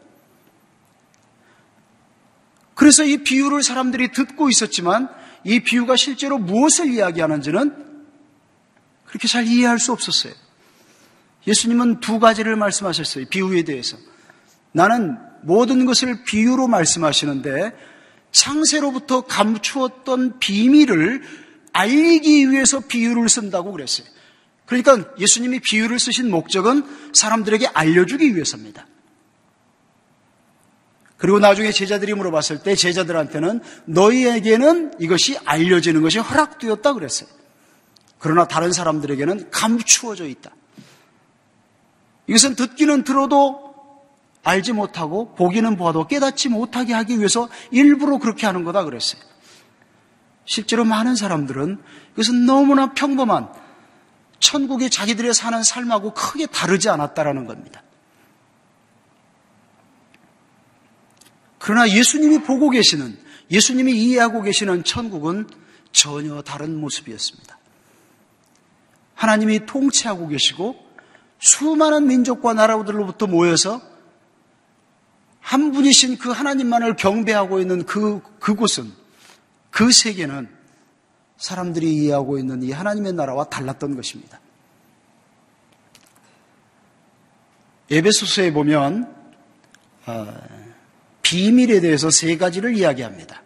그래서 2.75 3.03
이 3.03 3.17
비유를 3.17 3.63
사람들이 3.63 4.11
듣고 4.11 4.49
있었지만 4.49 5.09
이 5.43 5.61
비유가 5.61 5.95
실제로 5.95 6.37
무엇을 6.37 6.91
이야기하는지는 6.91 7.85
그렇게 9.05 9.27
잘 9.27 9.47
이해할 9.47 9.79
수 9.79 9.91
없었어요. 9.91 10.33
예수님은 11.47 11.99
두 11.99 12.19
가지를 12.19 12.55
말씀하셨어요. 12.55 13.25
비유에 13.29 13.63
대해서. 13.63 13.97
나는 14.71 15.17
모든 15.43 15.85
것을 15.85 16.23
비유로 16.23 16.67
말씀하시는데 16.67 17.71
창세로부터 18.31 19.21
감추었던 19.21 20.39
비밀을 20.39 21.21
알리기 21.71 22.51
위해서 22.51 22.79
비유를 22.81 23.29
쓴다고 23.29 23.71
그랬어요. 23.71 24.07
그러니까 24.65 25.13
예수님이 25.19 25.59
비유를 25.59 25.99
쓰신 25.99 26.29
목적은 26.31 27.11
사람들에게 27.13 27.67
알려주기 27.67 28.33
위해서입니다. 28.35 28.87
그리고 31.17 31.39
나중에 31.39 31.71
제자들이 31.71 32.13
물어봤을 32.13 32.61
때 32.63 32.75
제자들한테는 32.75 33.61
너희에게는 33.85 34.95
이것이 34.99 35.37
알려지는 35.45 36.01
것이 36.01 36.19
허락되었다 36.19 36.93
그랬어요. 36.93 37.29
그러나 38.19 38.47
다른 38.47 38.71
사람들에게는 38.71 39.49
감추어져 39.51 40.25
있다. 40.25 40.51
이것은 42.27 42.55
듣기는 42.55 43.03
들어도 43.03 43.73
알지 44.43 44.73
못하고 44.73 45.33
보기는 45.35 45.75
보아도 45.77 46.07
깨닫지 46.07 46.49
못하게 46.49 46.93
하기 46.93 47.17
위해서 47.17 47.49
일부러 47.71 48.17
그렇게 48.17 48.45
하는 48.45 48.63
거다 48.63 48.83
그랬어요. 48.83 49.21
실제로 50.45 50.85
많은 50.85 51.15
사람들은 51.15 51.81
이것은 52.13 52.45
너무나 52.45 52.93
평범한 52.93 53.49
천국이 54.45 54.91
자기들의 54.91 55.33
사는 55.33 55.63
삶하고 55.63 56.13
크게 56.13 56.45
다르지 56.45 56.87
않았다라는 56.89 57.47
겁니다. 57.47 57.81
그러나 61.57 61.89
예수님이 61.89 62.43
보고 62.43 62.69
계시는, 62.69 63.17
예수님이 63.49 63.93
이해하고 63.93 64.43
계시는 64.43 64.83
천국은 64.83 65.49
전혀 65.91 66.43
다른 66.43 66.79
모습이었습니다. 66.79 67.57
하나님이 69.15 69.65
통치하고 69.65 70.27
계시고 70.27 70.75
수많은 71.39 72.05
민족과 72.05 72.53
나라들로부터 72.53 73.25
모여서 73.25 73.81
한 75.39 75.71
분이신 75.71 76.19
그 76.19 76.29
하나님만을 76.29 76.97
경배하고 76.97 77.59
있는 77.59 77.85
그, 77.85 78.21
그곳은, 78.39 78.91
그 79.71 79.91
세계는 79.91 80.54
사람들이 81.37 81.93
이해하고 81.95 82.37
있는 82.37 82.63
이 82.63 82.71
하나님의 82.71 83.13
나라와 83.13 83.45
달랐던 83.45 83.95
것입니다. 83.95 84.39
에베소서에 87.91 88.51
보면 88.53 89.13
어, 90.07 90.33
비밀에 91.21 91.81
대해서 91.81 92.09
세 92.09 92.37
가지를 92.37 92.75
이야기합니다. 92.75 93.41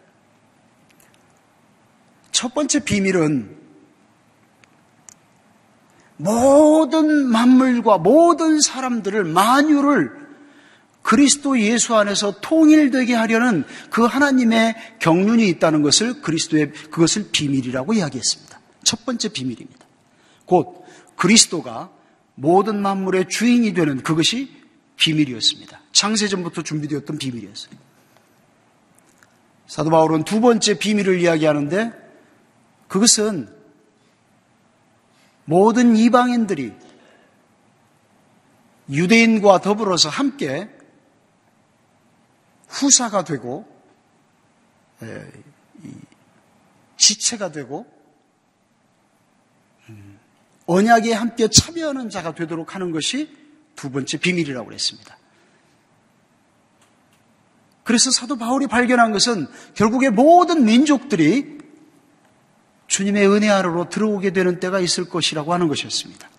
첫 2.31 2.53
번째 2.53 2.83
비밀은 2.83 3.57
모든 6.17 7.27
만물과 7.27 7.97
모든 7.97 8.59
사람들을 8.59 9.23
만유를 9.23 10.28
그리스도 11.09 11.59
예수 11.59 11.95
안에서 11.95 12.39
통일되게 12.39 13.15
하려는 13.15 13.63
그 13.89 14.05
하나님의 14.05 14.75
경륜이 14.99 15.47
있다는 15.47 15.81
것을 15.81 16.21
그리스도의 16.21 16.71
그것을 16.91 17.29
비밀이라고 17.31 17.93
이야기했습니다. 17.93 18.59
첫 18.83 19.07
번째 19.07 19.29
비밀입니다. 19.29 19.87
곧 20.45 20.85
그리스도가 21.15 21.89
모든 22.35 22.79
만물의 22.79 23.27
주인이 23.27 23.73
되는 23.73 24.03
그것이 24.03 24.55
비밀이었습니다. 24.97 25.81
창세전부터 25.93 26.61
준비되었던 26.61 27.17
비밀이었어요. 27.17 27.73
사도 29.65 29.89
바울은 29.89 30.25
두 30.25 30.41
번째 30.41 30.77
비밀을 30.77 31.21
이야기하는데 31.21 31.91
그것은 32.87 33.49
모든 35.45 35.95
이방인들이 35.95 36.71
유대인과 38.91 39.61
더불어서 39.61 40.09
함께 40.09 40.69
후사가 42.69 43.23
되고 43.23 43.67
지체가 46.97 47.51
되고 47.51 47.85
음, 49.89 50.19
언약에 50.65 51.13
함께 51.13 51.47
참여하는 51.47 52.09
자가 52.09 52.35
되도록 52.35 52.75
하는 52.75 52.91
것이 52.91 53.35
두 53.75 53.89
번째 53.89 54.17
비밀이라고 54.17 54.65
그랬습니다. 54.65 55.17
그래서 57.83 58.11
사도 58.11 58.35
바울이 58.35 58.67
발견한 58.67 59.11
것은 59.11 59.47
결국에 59.73 60.09
모든 60.09 60.65
민족들이 60.65 61.57
주님의 62.87 63.27
은혜 63.27 63.49
아래로 63.49 63.89
들어오게 63.89 64.31
되는 64.31 64.59
때가 64.59 64.79
있을 64.79 65.09
것이라고 65.09 65.53
하는 65.53 65.67
것이었습니다. 65.67 66.29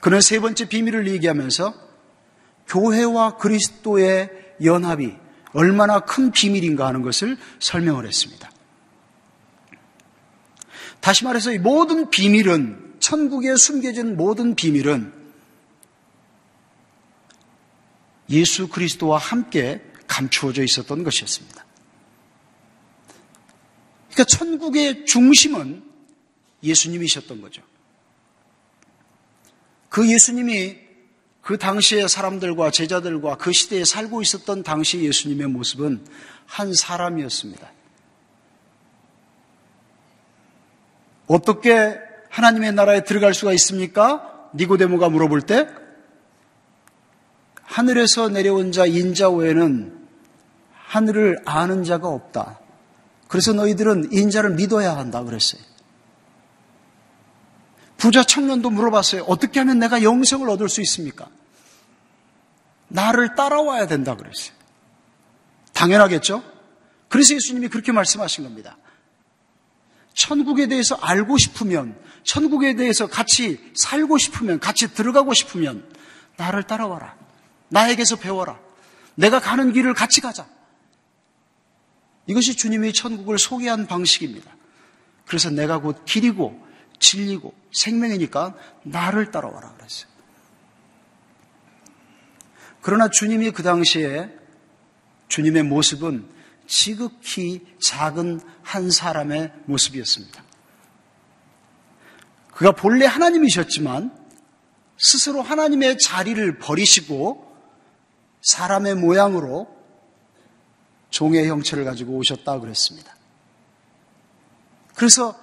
그는 0.00 0.20
세 0.20 0.40
번째 0.40 0.68
비밀을 0.68 1.08
얘기하면서 1.08 1.74
교회와 2.66 3.36
그리스도의 3.36 4.51
연합이 4.62 5.16
얼마나 5.52 6.00
큰 6.00 6.30
비밀인가 6.30 6.86
하는 6.86 7.02
것을 7.02 7.36
설명을 7.60 8.06
했습니다. 8.06 8.50
다시 11.00 11.24
말해서 11.24 11.52
이 11.52 11.58
모든 11.58 12.10
비밀은 12.10 12.96
천국에 13.00 13.56
숨겨진 13.56 14.16
모든 14.16 14.54
비밀은 14.54 15.12
예수 18.30 18.68
그리스도와 18.68 19.18
함께 19.18 19.82
감추어져 20.06 20.62
있었던 20.62 21.02
것이었습니다. 21.02 21.66
그러니까 24.12 24.24
천국의 24.24 25.06
중심은 25.06 25.82
예수님이셨던 26.62 27.40
거죠. 27.40 27.62
그 29.88 30.10
예수님이 30.10 30.78
그 31.42 31.58
당시의 31.58 32.08
사람들과 32.08 32.70
제자들과 32.70 33.36
그 33.36 33.52
시대에 33.52 33.84
살고 33.84 34.22
있었던 34.22 34.62
당시 34.62 35.02
예수님의 35.02 35.48
모습은 35.48 36.04
한 36.46 36.72
사람이었습니다. 36.72 37.70
어떻게 41.26 41.98
하나님의 42.30 42.72
나라에 42.72 43.04
들어갈 43.04 43.34
수가 43.34 43.52
있습니까? 43.54 44.50
니고데모가 44.54 45.08
물어볼 45.08 45.42
때 45.42 45.68
하늘에서 47.62 48.28
내려온 48.28 48.70
자 48.70 48.86
인자 48.86 49.30
외에는 49.30 49.98
하늘을 50.72 51.38
아는 51.44 51.84
자가 51.84 52.08
없다. 52.08 52.60
그래서 53.28 53.52
너희들은 53.54 54.12
인자를 54.12 54.50
믿어야 54.50 54.96
한다 54.96 55.24
그랬어요. 55.24 55.62
부자 58.02 58.24
청년도 58.24 58.70
물어봤어요. 58.70 59.22
어떻게 59.28 59.60
하면 59.60 59.78
내가 59.78 60.02
영생을 60.02 60.50
얻을 60.50 60.68
수 60.68 60.80
있습니까? 60.80 61.28
나를 62.88 63.36
따라와야 63.36 63.86
된다 63.86 64.16
그랬어요. 64.16 64.56
당연하겠죠? 65.72 66.42
그래서 67.08 67.36
예수님이 67.36 67.68
그렇게 67.68 67.92
말씀하신 67.92 68.42
겁니다. 68.42 68.76
천국에 70.14 70.66
대해서 70.66 70.96
알고 70.96 71.38
싶으면, 71.38 71.96
천국에 72.24 72.74
대해서 72.74 73.06
같이 73.06 73.70
살고 73.76 74.18
싶으면, 74.18 74.58
같이 74.58 74.92
들어가고 74.92 75.32
싶으면, 75.32 75.88
나를 76.36 76.64
따라와라. 76.64 77.14
나에게서 77.68 78.16
배워라. 78.16 78.58
내가 79.14 79.38
가는 79.38 79.72
길을 79.72 79.94
같이 79.94 80.20
가자. 80.20 80.48
이것이 82.26 82.56
주님이 82.56 82.94
천국을 82.94 83.38
소개한 83.38 83.86
방식입니다. 83.86 84.50
그래서 85.24 85.50
내가 85.50 85.78
곧 85.78 86.04
길이고, 86.04 86.71
진리고, 87.02 87.52
생명이니까 87.72 88.54
나를 88.84 89.30
따라와라 89.30 89.74
그랬어요. 89.74 90.10
그러나 92.80 93.10
주님이 93.10 93.50
그 93.50 93.62
당시에 93.62 94.30
주님의 95.28 95.64
모습은 95.64 96.28
지극히 96.66 97.66
작은 97.80 98.40
한 98.62 98.90
사람의 98.90 99.52
모습이었습니다. 99.66 100.42
그가 102.52 102.72
본래 102.72 103.06
하나님이셨지만 103.06 104.16
스스로 104.98 105.42
하나님의 105.42 105.98
자리를 105.98 106.58
버리시고 106.58 107.50
사람의 108.42 108.96
모양으로 108.96 109.68
종의 111.10 111.48
형체를 111.48 111.84
가지고 111.84 112.14
오셨다 112.14 112.60
그랬습니다. 112.60 113.16
그래서 114.94 115.38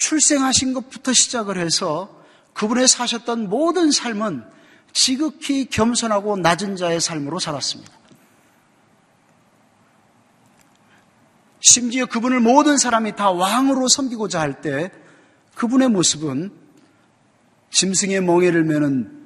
출생하신 0.00 0.72
것부터 0.72 1.12
시작을 1.12 1.58
해서 1.58 2.22
그분의 2.54 2.88
사셨던 2.88 3.48
모든 3.48 3.90
삶은 3.90 4.42
지극히 4.92 5.66
겸손하고 5.66 6.38
낮은 6.38 6.76
자의 6.76 7.00
삶으로 7.00 7.38
살았습니다. 7.38 7.92
심지어 11.60 12.06
그분을 12.06 12.40
모든 12.40 12.78
사람이 12.78 13.14
다 13.14 13.30
왕으로 13.30 13.86
섬기고자 13.88 14.40
할 14.40 14.62
때 14.62 14.90
그분의 15.54 15.90
모습은 15.90 16.50
짐승의 17.70 18.22
멍에를 18.22 18.64
매는 18.64 19.20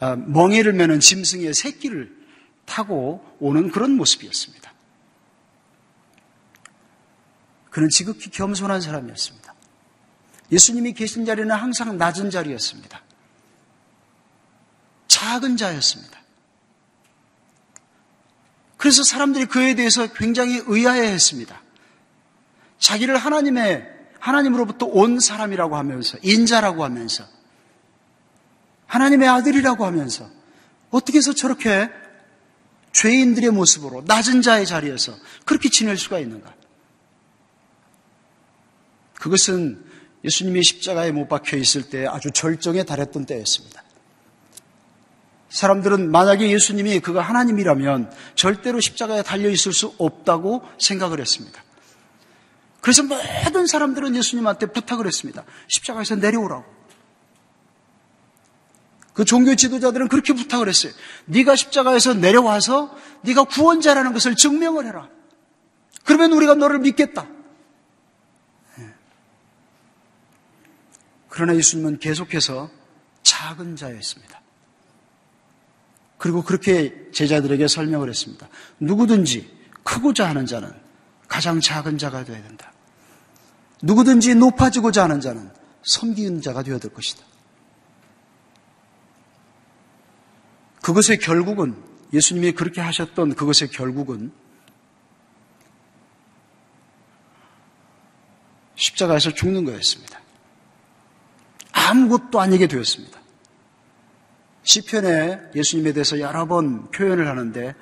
아, 0.00 0.16
멍에를 0.16 0.72
매는 0.72 1.00
짐승의 1.00 1.52
새끼를 1.54 2.16
타고 2.64 3.22
오는 3.38 3.70
그런 3.70 3.92
모습이었습니다. 3.92 4.72
그는 7.70 7.90
지극히 7.90 8.30
겸손한 8.30 8.80
사람이었습니다. 8.80 9.55
예수님이 10.50 10.92
계신 10.92 11.24
자리는 11.24 11.50
항상 11.50 11.98
낮은 11.98 12.30
자리였습니다. 12.30 13.02
작은 15.08 15.56
자였습니다. 15.56 16.20
그래서 18.76 19.02
사람들이 19.02 19.46
그에 19.46 19.74
대해서 19.74 20.06
굉장히 20.12 20.62
의아해 20.66 21.12
했습니다. 21.12 21.60
자기를 22.78 23.16
하나님의, 23.16 23.90
하나님으로부터 24.20 24.86
온 24.86 25.18
사람이라고 25.18 25.76
하면서, 25.76 26.18
인자라고 26.22 26.84
하면서, 26.84 27.24
하나님의 28.86 29.28
아들이라고 29.28 29.84
하면서, 29.84 30.30
어떻게 30.90 31.18
해서 31.18 31.32
저렇게 31.32 31.90
죄인들의 32.92 33.50
모습으로 33.50 34.02
낮은 34.06 34.42
자의 34.42 34.66
자리에서 34.66 35.14
그렇게 35.44 35.68
지낼 35.68 35.96
수가 35.96 36.18
있는가? 36.18 36.54
그것은 39.14 39.84
예수님이 40.26 40.62
십자가에 40.62 41.12
못 41.12 41.28
박혀 41.28 41.56
있을 41.56 41.88
때 41.88 42.06
아주 42.06 42.30
절정에 42.32 42.82
달했던 42.82 43.26
때였습니다. 43.26 43.82
사람들은 45.48 46.10
만약에 46.10 46.50
예수님이 46.50 46.98
그가 47.00 47.22
하나님이라면 47.22 48.12
절대로 48.34 48.80
십자가에 48.80 49.22
달려 49.22 49.48
있을 49.48 49.72
수 49.72 49.94
없다고 49.98 50.62
생각을 50.78 51.20
했습니다. 51.20 51.62
그래서 52.80 53.04
모든 53.04 53.66
사람들은 53.66 54.16
예수님한테 54.16 54.66
부탁을 54.66 55.06
했습니다. 55.06 55.44
십자가에서 55.68 56.16
내려오라고. 56.16 56.64
그 59.12 59.24
종교 59.24 59.54
지도자들은 59.54 60.08
그렇게 60.08 60.34
부탁을 60.34 60.68
했어요. 60.68 60.92
네가 61.24 61.56
십자가에서 61.56 62.14
내려와서 62.14 62.94
네가 63.22 63.44
구원자라는 63.44 64.12
것을 64.12 64.36
증명을 64.36 64.86
해라. 64.86 65.08
그러면 66.04 66.32
우리가 66.32 66.54
너를 66.54 66.80
믿겠다. 66.80 67.26
그러나 71.36 71.54
예수님은 71.54 71.98
계속해서 71.98 72.70
작은 73.22 73.76
자였습니다. 73.76 74.40
그리고 76.16 76.40
그렇게 76.40 77.10
제자들에게 77.12 77.68
설명을 77.68 78.08
했습니다. 78.08 78.48
누구든지 78.80 79.54
크고자 79.82 80.26
하는 80.30 80.46
자는 80.46 80.72
가장 81.28 81.60
작은 81.60 81.98
자가 81.98 82.24
되어야 82.24 82.42
된다. 82.42 82.72
누구든지 83.82 84.34
높아지고자 84.34 85.02
하는 85.04 85.20
자는 85.20 85.50
섬기는 85.82 86.40
자가 86.40 86.62
되어야 86.62 86.78
될 86.78 86.90
것이다. 86.94 87.22
그것의 90.80 91.18
결국은 91.20 91.76
예수님이 92.14 92.52
그렇게 92.52 92.80
하셨던 92.80 93.34
그것의 93.34 93.68
결국은 93.72 94.32
십자가에서 98.76 99.34
죽는 99.34 99.66
거였습니다. 99.66 100.24
아무것도 101.86 102.40
아니게 102.40 102.66
되었습니다. 102.66 103.20
시편에 104.62 105.40
예수님에 105.54 105.92
대해서 105.92 106.18
여러 106.18 106.46
번 106.46 106.90
표현을 106.90 107.28
하는데 107.28 107.74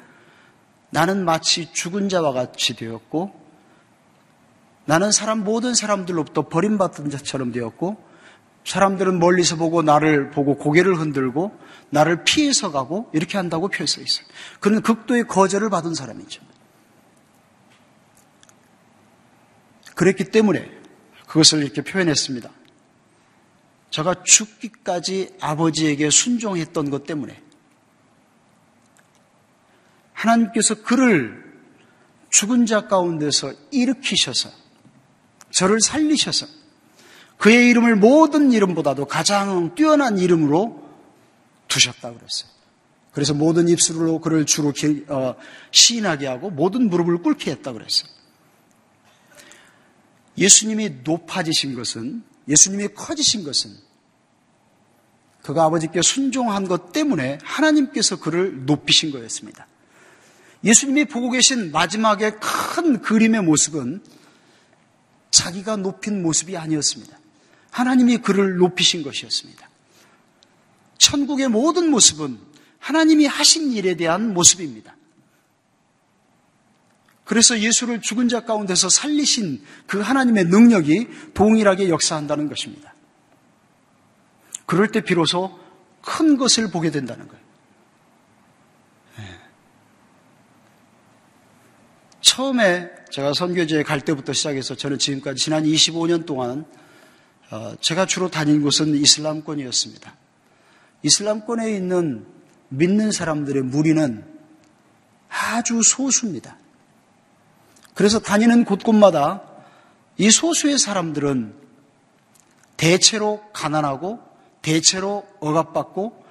나는 0.90 1.24
마치 1.24 1.72
죽은 1.72 2.08
자와 2.08 2.32
같이 2.32 2.76
되었고 2.76 3.42
나는 4.84 5.10
사람 5.10 5.42
모든 5.42 5.74
사람들로부터 5.74 6.48
버림받은 6.48 7.08
자처럼 7.08 7.52
되었고 7.52 7.96
사람들은 8.66 9.18
멀리서 9.18 9.56
보고 9.56 9.82
나를 9.82 10.30
보고 10.30 10.56
고개를 10.56 10.98
흔들고 10.98 11.58
나를 11.90 12.24
피해서 12.24 12.70
가고 12.70 13.10
이렇게 13.12 13.38
한다고 13.38 13.68
표현되어 13.68 14.04
있어요. 14.04 14.26
그는 14.60 14.82
극도의 14.82 15.26
거절을 15.26 15.70
받은 15.70 15.94
사람이죠. 15.94 16.42
그랬기 19.94 20.24
때문에 20.24 20.70
그것을 21.26 21.62
이렇게 21.62 21.82
표현했습니다. 21.82 22.50
저가 23.94 24.24
죽기까지 24.24 25.36
아버지에게 25.40 26.10
순종했던 26.10 26.90
것 26.90 27.06
때문에 27.06 27.40
하나님께서 30.12 30.82
그를 30.82 31.44
죽은 32.28 32.66
자 32.66 32.88
가운데서 32.88 33.54
일으키셔서 33.70 34.50
저를 35.52 35.80
살리셔서 35.80 36.48
그의 37.38 37.68
이름을 37.68 37.94
모든 37.94 38.50
이름보다도 38.50 39.04
가장 39.04 39.76
뛰어난 39.76 40.18
이름으로 40.18 40.90
두셨다 41.68 42.14
그랬어요. 42.14 42.50
그래서 43.12 43.32
모든 43.32 43.68
입술로 43.68 44.20
그를 44.20 44.44
주로 44.44 44.72
어, 45.06 45.36
시인하게 45.70 46.26
하고 46.26 46.50
모든 46.50 46.90
무릎을 46.90 47.18
꿇게 47.18 47.52
했다 47.52 47.72
그랬어요. 47.72 48.10
예수님이 50.36 51.02
높아지신 51.04 51.76
것은 51.76 52.33
예수님이 52.48 52.88
커지신 52.88 53.44
것은 53.44 53.70
그가 55.42 55.64
아버지께 55.64 56.00
순종한 56.02 56.66
것 56.66 56.92
때문에 56.92 57.38
하나님께서 57.42 58.18
그를 58.18 58.64
높이신 58.64 59.10
거였습니다. 59.10 59.66
예수님이 60.64 61.04
보고 61.04 61.30
계신 61.30 61.70
마지막의 61.70 62.38
큰 62.40 63.02
그림의 63.02 63.42
모습은 63.42 64.02
자기가 65.30 65.76
높인 65.76 66.22
모습이 66.22 66.56
아니었습니다. 66.56 67.18
하나님이 67.70 68.18
그를 68.18 68.56
높이신 68.56 69.02
것이었습니다. 69.02 69.68
천국의 70.96 71.48
모든 71.48 71.90
모습은 71.90 72.38
하나님이 72.78 73.26
하신 73.26 73.72
일에 73.72 73.96
대한 73.96 74.32
모습입니다. 74.32 74.96
그래서 77.24 77.58
예수를 77.58 78.00
죽은 78.00 78.28
자 78.28 78.44
가운데서 78.44 78.88
살리신 78.88 79.62
그 79.86 80.00
하나님의 80.00 80.44
능력이 80.44 81.08
동일하게 81.32 81.88
역사한다는 81.88 82.48
것입니다. 82.48 82.94
그럴 84.66 84.88
때 84.88 85.00
비로소 85.00 85.58
큰 86.02 86.36
것을 86.36 86.70
보게 86.70 86.90
된다는 86.90 87.26
거예요. 87.26 87.44
예. 89.20 89.22
처음에 92.20 92.90
제가 93.10 93.32
선교지에 93.32 93.82
갈 93.84 94.02
때부터 94.02 94.32
시작해서 94.32 94.74
저는 94.74 94.98
지금까지 94.98 95.42
지난 95.42 95.64
25년 95.64 96.26
동안 96.26 96.66
어, 97.50 97.74
제가 97.80 98.06
주로 98.06 98.30
다닌 98.30 98.62
곳은 98.62 98.94
이슬람권이었습니다. 98.94 100.14
이슬람권에 101.02 101.74
있는 101.74 102.26
믿는 102.68 103.12
사람들의 103.12 103.62
무리는 103.62 104.24
아주 105.28 105.80
소수입니다. 105.82 106.58
그래서 107.94 108.18
다니는 108.18 108.64
곳곳마다 108.64 109.42
이 110.16 110.30
소수의 110.30 110.78
사람들은 110.78 111.54
대체로 112.76 113.42
가난하고 113.52 114.20
대체로 114.62 115.26
억압받고 115.40 116.24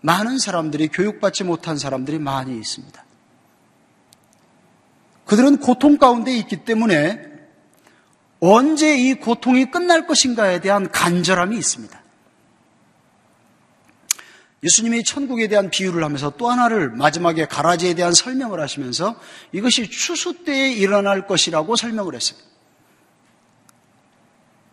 많은 0.00 0.38
사람들이 0.38 0.88
교육받지 0.88 1.44
못한 1.44 1.76
사람들이 1.76 2.18
많이 2.18 2.56
있습니다. 2.56 3.04
그들은 5.26 5.58
고통 5.58 5.98
가운데 5.98 6.36
있기 6.36 6.64
때문에 6.64 7.20
언제 8.40 8.96
이 8.96 9.14
고통이 9.14 9.70
끝날 9.70 10.06
것인가에 10.06 10.60
대한 10.60 10.90
간절함이 10.90 11.56
있습니다. 11.56 12.00
예수님이 14.62 15.04
천국에 15.04 15.46
대한 15.46 15.70
비유를 15.70 16.02
하면서 16.02 16.30
또 16.36 16.50
하나를 16.50 16.90
마지막에 16.90 17.46
가라지에 17.46 17.94
대한 17.94 18.12
설명을 18.12 18.60
하시면서 18.60 19.18
이것이 19.52 19.88
추수 19.88 20.44
때에 20.44 20.72
일어날 20.72 21.26
것이라고 21.26 21.76
설명을 21.76 22.14
했습니다. 22.14 22.48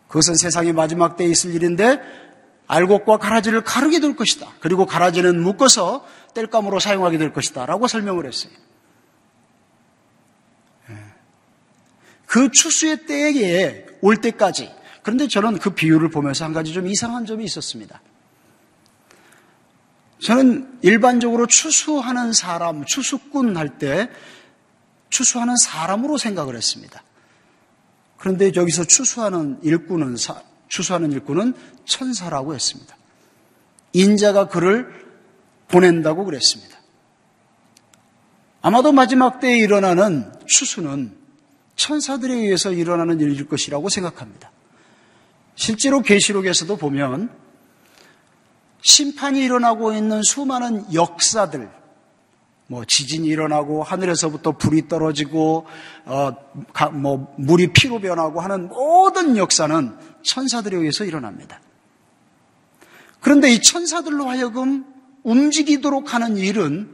그것은 0.07 0.35
세상의 0.35 0.73
마지막 0.73 1.17
때에 1.17 1.27
있을 1.27 1.53
일인데 1.53 2.01
알곡과 2.67 3.17
가라지를 3.17 3.63
가르게 3.63 3.99
될 3.99 4.15
것이다. 4.15 4.53
그리고 4.59 4.85
가라지는 4.85 5.41
묶어서 5.41 6.05
뗄감으로 6.33 6.79
사용하게 6.79 7.17
될 7.17 7.31
것이다. 7.31 7.65
라고 7.65 7.87
설명을 7.87 8.25
했어요. 8.25 8.51
예. 10.89 10.95
그 12.25 12.49
추수의 12.51 13.05
때에 13.05 13.85
올 14.01 14.17
때까지. 14.17 14.73
그런데 15.03 15.27
저는 15.27 15.59
그 15.59 15.71
비유를 15.71 16.09
보면서 16.09 16.45
한 16.45 16.53
가지 16.53 16.73
좀 16.73 16.87
이상한 16.87 17.27
점이 17.27 17.43
있었습니다. 17.43 18.01
저는 20.25 20.79
일반적으로 20.81 21.45
추수하는 21.45 22.33
사람, 22.33 22.83
추수꾼 22.83 23.55
할 23.55 23.77
때 23.77 24.09
추수하는 25.11 25.55
사람으로 25.55 26.17
생각을 26.17 26.55
했습니다. 26.55 27.03
그런데 28.17 28.51
여기서 28.55 28.85
추수하는 28.85 29.59
일꾼은 29.61 30.15
추수하는 30.67 31.11
일꾼은 31.11 31.53
천사라고 31.85 32.55
했습니다. 32.55 32.97
인자가 33.93 34.47
그를 34.47 34.87
보낸다고 35.67 36.25
그랬습니다. 36.25 36.75
아마도 38.63 38.91
마지막 38.93 39.39
때에 39.39 39.59
일어나는 39.59 40.33
추수는 40.47 41.15
천사들에 41.75 42.33
의해서 42.33 42.71
일어나는 42.71 43.19
일일 43.19 43.47
것이라고 43.47 43.89
생각합니다. 43.89 44.51
실제로 45.53 46.01
계시록에서도 46.01 46.75
보면 46.77 47.44
심판이 48.85 49.39
일어나고 49.41 49.93
있는 49.93 50.21
수많은 50.21 50.93
역사들, 50.93 51.67
뭐 52.67 52.85
지진이 52.85 53.27
일어나고 53.27 53.81
하늘에서부터 53.81 54.59
불이 54.59 54.87
떨어지고 54.87 55.65
어, 56.05 56.31
뭐 56.93 57.33
물이 57.39 57.73
피로 57.73 57.99
변하고 57.99 58.41
하는 58.41 58.69
모든 58.69 59.37
역사는 59.37 59.97
천사들에 60.21 60.77
의해서 60.77 61.03
일어납니다. 61.03 61.59
그런데 63.21 63.51
이 63.51 63.59
천사들로 63.59 64.29
하여금 64.29 64.85
움직이도록 65.23 66.13
하는 66.13 66.37
일은 66.37 66.93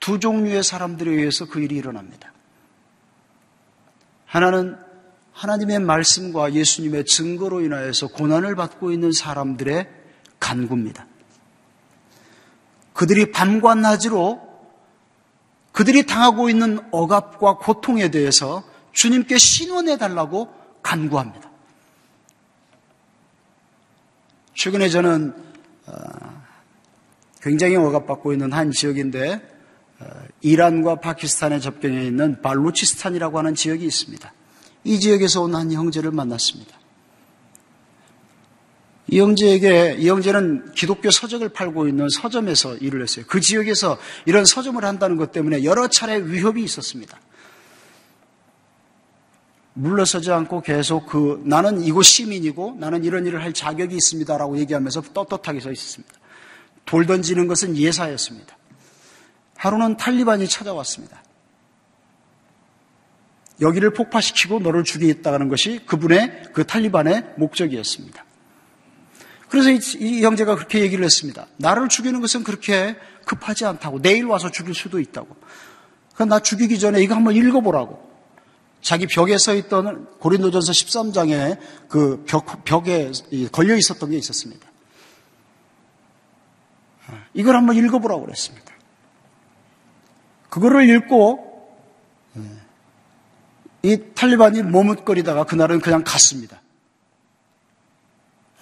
두 0.00 0.18
종류의 0.18 0.64
사람들에 0.64 1.12
의해서 1.12 1.46
그 1.46 1.60
일이 1.60 1.76
일어납니다. 1.76 2.32
하나는 4.26 4.83
하나님의 5.34 5.80
말씀과 5.80 6.54
예수님의 6.54 7.04
증거로 7.04 7.60
인하여서 7.60 8.08
고난을 8.08 8.54
받고 8.54 8.92
있는 8.92 9.12
사람들의 9.12 9.88
간구입니다. 10.40 11.06
그들이 12.92 13.32
밤과 13.32 13.74
낮으로 13.74 14.40
그들이 15.72 16.06
당하고 16.06 16.48
있는 16.48 16.78
억압과 16.92 17.58
고통에 17.58 18.10
대해서 18.10 18.62
주님께 18.92 19.36
신원해 19.38 19.98
달라고 19.98 20.48
간구합니다. 20.82 21.50
최근에 24.54 24.88
저는 24.88 25.34
어, 25.86 25.94
굉장히 27.42 27.74
억압받고 27.74 28.32
있는 28.32 28.52
한 28.52 28.70
지역인데 28.70 29.42
어, 29.98 30.06
이란과 30.42 31.00
파키스탄의 31.00 31.60
접경에 31.60 32.04
있는 32.04 32.40
발루치스탄이라고 32.40 33.38
하는 33.38 33.56
지역이 33.56 33.84
있습니다. 33.84 34.32
이 34.84 35.00
지역에서 35.00 35.42
온 35.42 35.54
한 35.54 35.72
형제를 35.72 36.10
만났습니다. 36.10 36.78
이 39.06 39.20
형제에게, 39.20 39.96
이 39.98 40.08
형제는 40.08 40.72
기독교 40.74 41.10
서적을 41.10 41.50
팔고 41.50 41.88
있는 41.88 42.08
서점에서 42.08 42.76
일을 42.76 43.02
했어요. 43.02 43.24
그 43.28 43.40
지역에서 43.40 43.98
이런 44.24 44.44
서점을 44.44 44.82
한다는 44.84 45.16
것 45.16 45.30
때문에 45.30 45.64
여러 45.64 45.88
차례 45.88 46.16
위협이 46.18 46.62
있었습니다. 46.64 47.20
물러서지 49.74 50.30
않고 50.30 50.62
계속 50.62 51.06
그 51.06 51.42
나는 51.44 51.82
이곳 51.82 52.04
시민이고 52.04 52.76
나는 52.78 53.04
이런 53.04 53.26
일을 53.26 53.42
할 53.42 53.52
자격이 53.52 53.94
있습니다라고 53.96 54.58
얘기하면서 54.58 55.02
떳떳하게 55.12 55.60
서 55.60 55.72
있었습니다. 55.72 56.14
돌 56.84 57.06
던지는 57.06 57.46
것은 57.46 57.76
예사였습니다. 57.76 58.56
하루는 59.56 59.96
탈리반이 59.96 60.48
찾아왔습니다. 60.48 61.22
여기를 63.60 63.92
폭파시키고 63.92 64.60
너를 64.60 64.84
죽이겠다는 64.84 65.48
것이 65.48 65.80
그분의 65.86 66.50
그 66.52 66.66
탈리반의 66.66 67.34
목적이었습니다. 67.36 68.24
그래서 69.48 69.70
이, 69.70 69.78
이, 70.00 70.24
형제가 70.24 70.56
그렇게 70.56 70.80
얘기를 70.80 71.04
했습니다. 71.04 71.46
나를 71.58 71.88
죽이는 71.88 72.20
것은 72.20 72.42
그렇게 72.42 72.96
급하지 73.24 73.64
않다고. 73.66 74.02
내일 74.02 74.24
와서 74.24 74.50
죽일 74.50 74.74
수도 74.74 74.98
있다고. 74.98 75.36
나 76.26 76.40
죽이기 76.40 76.78
전에 76.78 77.00
이거 77.02 77.14
한번 77.14 77.36
읽어보라고. 77.36 78.12
자기 78.80 79.06
벽에 79.06 79.38
서 79.38 79.54
있던 79.54 80.18
고린도전서 80.18 80.72
13장에 80.72 81.58
그 81.88 82.24
벽, 82.26 82.64
벽에 82.64 83.12
걸려 83.52 83.76
있었던 83.76 84.10
게 84.10 84.18
있었습니다. 84.18 84.66
이걸 87.32 87.56
한번 87.56 87.76
읽어보라고 87.76 88.24
그랬습니다. 88.24 88.72
그거를 90.50 90.88
읽고 90.88 91.53
이 93.84 93.98
탈리반이 94.14 94.62
머뭇거리다가 94.62 95.44
그날은 95.44 95.78
그냥 95.80 96.02
갔습니다. 96.04 96.62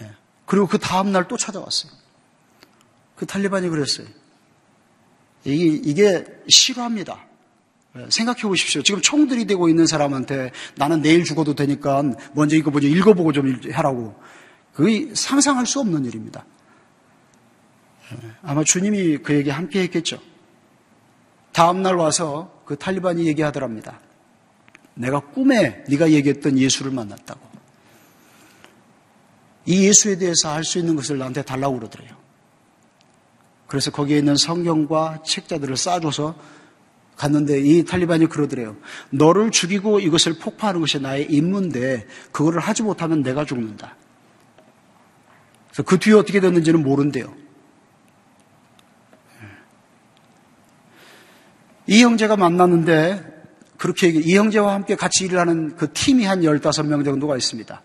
예. 0.01 0.11
그리고 0.47 0.67
그 0.67 0.79
다음날 0.79 1.29
또 1.29 1.37
찾아왔어요. 1.37 1.93
그 3.15 3.25
탈리반이 3.25 3.69
그랬어요. 3.69 4.09
이게, 5.45 5.81
이게 5.91 6.25
실화입니다. 6.49 7.25
예. 7.99 8.07
생각해 8.11 8.43
보십시오. 8.43 8.83
지금 8.83 9.01
총들이 9.01 9.45
되고 9.45 9.69
있는 9.69 9.87
사람한테 9.87 10.51
나는 10.75 11.03
내일 11.03 11.23
죽어도 11.23 11.55
되니까 11.55 12.03
먼저 12.35 12.57
이거 12.57 12.73
먼저 12.73 12.89
읽어보고 12.89 13.33
좀 13.33 13.61
하라고. 13.71 14.21
그게 14.75 15.15
상상할 15.15 15.67
수 15.67 15.79
없는 15.79 16.05
일입니다. 16.05 16.45
예. 18.13 18.31
아마 18.43 18.65
주님이 18.65 19.19
그에게 19.19 19.53
함께 19.53 19.83
했겠죠. 19.83 20.21
다음날 21.53 21.95
와서 21.95 22.61
그 22.65 22.77
탈리반이 22.77 23.25
얘기하더랍니다. 23.29 24.01
내가 24.95 25.21
꿈에 25.21 25.85
네가 25.89 26.11
얘기했던 26.11 26.59
예수를 26.59 26.93
만났다고. 26.93 27.41
이 29.67 29.87
예수에 29.87 30.19
대해서 30.19 30.51
알 30.51 30.65
수 30.65 30.79
있는 30.79 30.97
것을 30.97 31.19
나한테 31.19 31.43
달라고 31.43 31.79
그러더래요. 31.79 32.17
그래서 33.67 33.91
거기에 33.91 34.19
있는 34.19 34.37
성경과 34.37 35.23
책자들을 35.25 35.77
쌓아줘서 35.77 36.35
갔는데 37.17 37.61
이 37.61 37.85
탈리반이 37.85 38.27
그러더래요. 38.27 38.77
너를 39.11 39.51
죽이고 39.51 40.01
이것을 40.01 40.39
폭파하는 40.39 40.81
것이 40.81 40.99
나의 41.01 41.31
임무인데 41.31 42.07
그거를 42.33 42.61
하지 42.61 42.83
못하면 42.83 43.23
내가 43.23 43.45
죽는다. 43.45 43.97
그래서 45.69 45.83
그 45.85 45.99
뒤에 45.99 46.15
어떻게 46.15 46.41
됐는지는 46.41 46.83
모른대요. 46.83 47.35
이 51.87 52.03
형제가 52.03 52.37
만났는데 52.37 53.32
그렇게 53.83 54.11
이 54.11 54.37
형제와 54.37 54.75
함께 54.75 54.95
같이 54.95 55.25
일을 55.25 55.41
하는 55.41 55.75
그 55.75 55.93
팀이 55.93 56.25
한 56.25 56.43
15명 56.43 57.05
정도가 57.05 57.37
있습니다. 57.37 57.83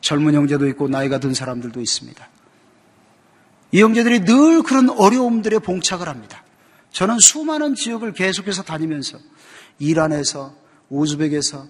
젊은 0.00 0.34
형제도 0.34 0.66
있고 0.66 0.88
나이가 0.88 1.20
든 1.20 1.34
사람들도 1.34 1.80
있습니다. 1.80 2.28
이 3.70 3.80
형제들이 3.80 4.24
늘 4.24 4.64
그런 4.64 4.90
어려움들에 4.90 5.60
봉착을 5.60 6.08
합니다. 6.08 6.42
저는 6.90 7.18
수많은 7.20 7.76
지역을 7.76 8.12
계속해서 8.14 8.64
다니면서 8.64 9.18
이란에서, 9.78 10.52
우즈벡에서, 10.88 11.68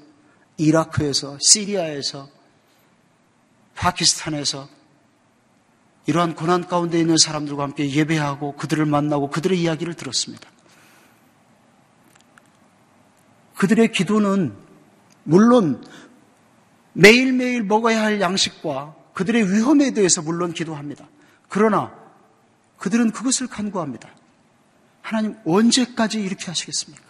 이라크에서, 0.57 1.37
시리아에서, 1.39 2.31
파키스탄에서 3.75 4.71
이러한 6.07 6.35
고난 6.35 6.67
가운데 6.67 6.99
있는 6.99 7.19
사람들과 7.19 7.65
함께 7.65 7.91
예배하고 7.91 8.57
그들을 8.57 8.87
만나고 8.87 9.29
그들의 9.29 9.61
이야기를 9.61 9.93
들었습니다. 9.93 10.49
그들의 13.57 13.93
기도는 13.93 14.55
물론 15.25 15.85
매일매일 16.93 17.63
먹어야 17.65 18.03
할 18.03 18.21
양식과 18.21 18.95
그들의 19.15 19.53
위험에 19.53 19.93
대해서 19.93 20.23
물론 20.23 20.53
기도합니다. 20.53 21.09
그러나 21.49 21.93
그들은 22.79 23.11
그것을 23.11 23.47
간구합니다. 23.47 24.09
하나님 25.01 25.37
언제까지 25.45 26.21
이렇게 26.21 26.47
하시겠습니까? 26.47 27.05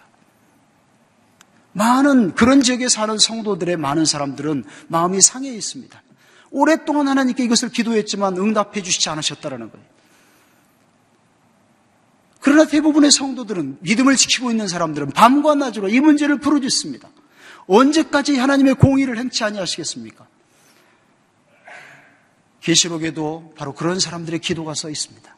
많은 1.73 2.35
그런 2.35 2.63
지역에 2.63 2.89
사는 2.89 3.19
성도들의 3.19 3.77
많은 3.77 4.05
사람들은 4.05 4.65
마음이 4.89 5.21
상해 5.21 5.51
있습니다. 5.51 6.03
오랫동안 6.51 7.09
하나님께 7.09 7.45
이것을 7.45 7.71
기도했지만 7.71 8.37
응답해 8.37 8.83
주시지 8.83 9.09
않으셨다라는 9.11 9.71
거예요. 9.71 9.87
그러나 12.47 12.65
대부분의 12.65 13.11
성도들은 13.11 13.79
믿음을 13.81 14.15
지키고 14.15 14.53
있는 14.53 14.69
사람들은 14.69 15.11
밤과 15.11 15.57
낮으로 15.57 15.89
이 15.89 15.99
문제를 15.99 16.39
부르짖습니다. 16.39 17.09
언제까지 17.67 18.37
하나님의 18.37 18.77
공의를 18.77 19.19
행치 19.19 19.43
아니하시겠습니까? 19.43 20.29
계시록에도 22.61 23.53
바로 23.57 23.75
그런 23.75 23.99
사람들의 23.99 24.39
기도가 24.39 24.75
써 24.75 24.89
있습니다. 24.89 25.37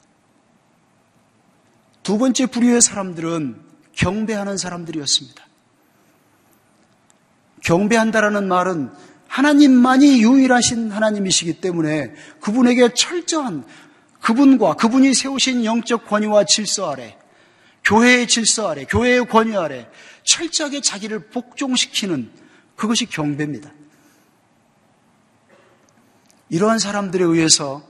두 2.03 2.19
번째 2.19 2.45
부류의 2.45 2.83
사람들은 2.83 3.57
경배하는 3.95 4.59
사람들이었습니다. 4.59 5.47
경배한다라는 7.65 8.49
말은 8.49 8.91
하나님만이 9.29 10.23
유일하신 10.23 10.91
하나님이시기 10.91 11.63
때문에 11.63 12.13
그분에게 12.41 12.93
철저한 12.93 13.65
그분과 14.21 14.75
그분이 14.75 15.15
세우신 15.15 15.65
영적 15.65 16.07
권위와 16.07 16.45
질서 16.45 16.91
아래 16.91 17.17
교회의 17.85 18.29
질서 18.29 18.69
아래 18.69 18.85
교회의 18.85 19.27
권위 19.29 19.57
아래 19.57 19.89
철저하게 20.25 20.81
자기를 20.81 21.31
복종시키는 21.31 22.31
그것이 22.77 23.07
경배입니다. 23.07 23.73
이러한 26.51 26.79
사람들에 26.79 27.25
의해서 27.25 27.83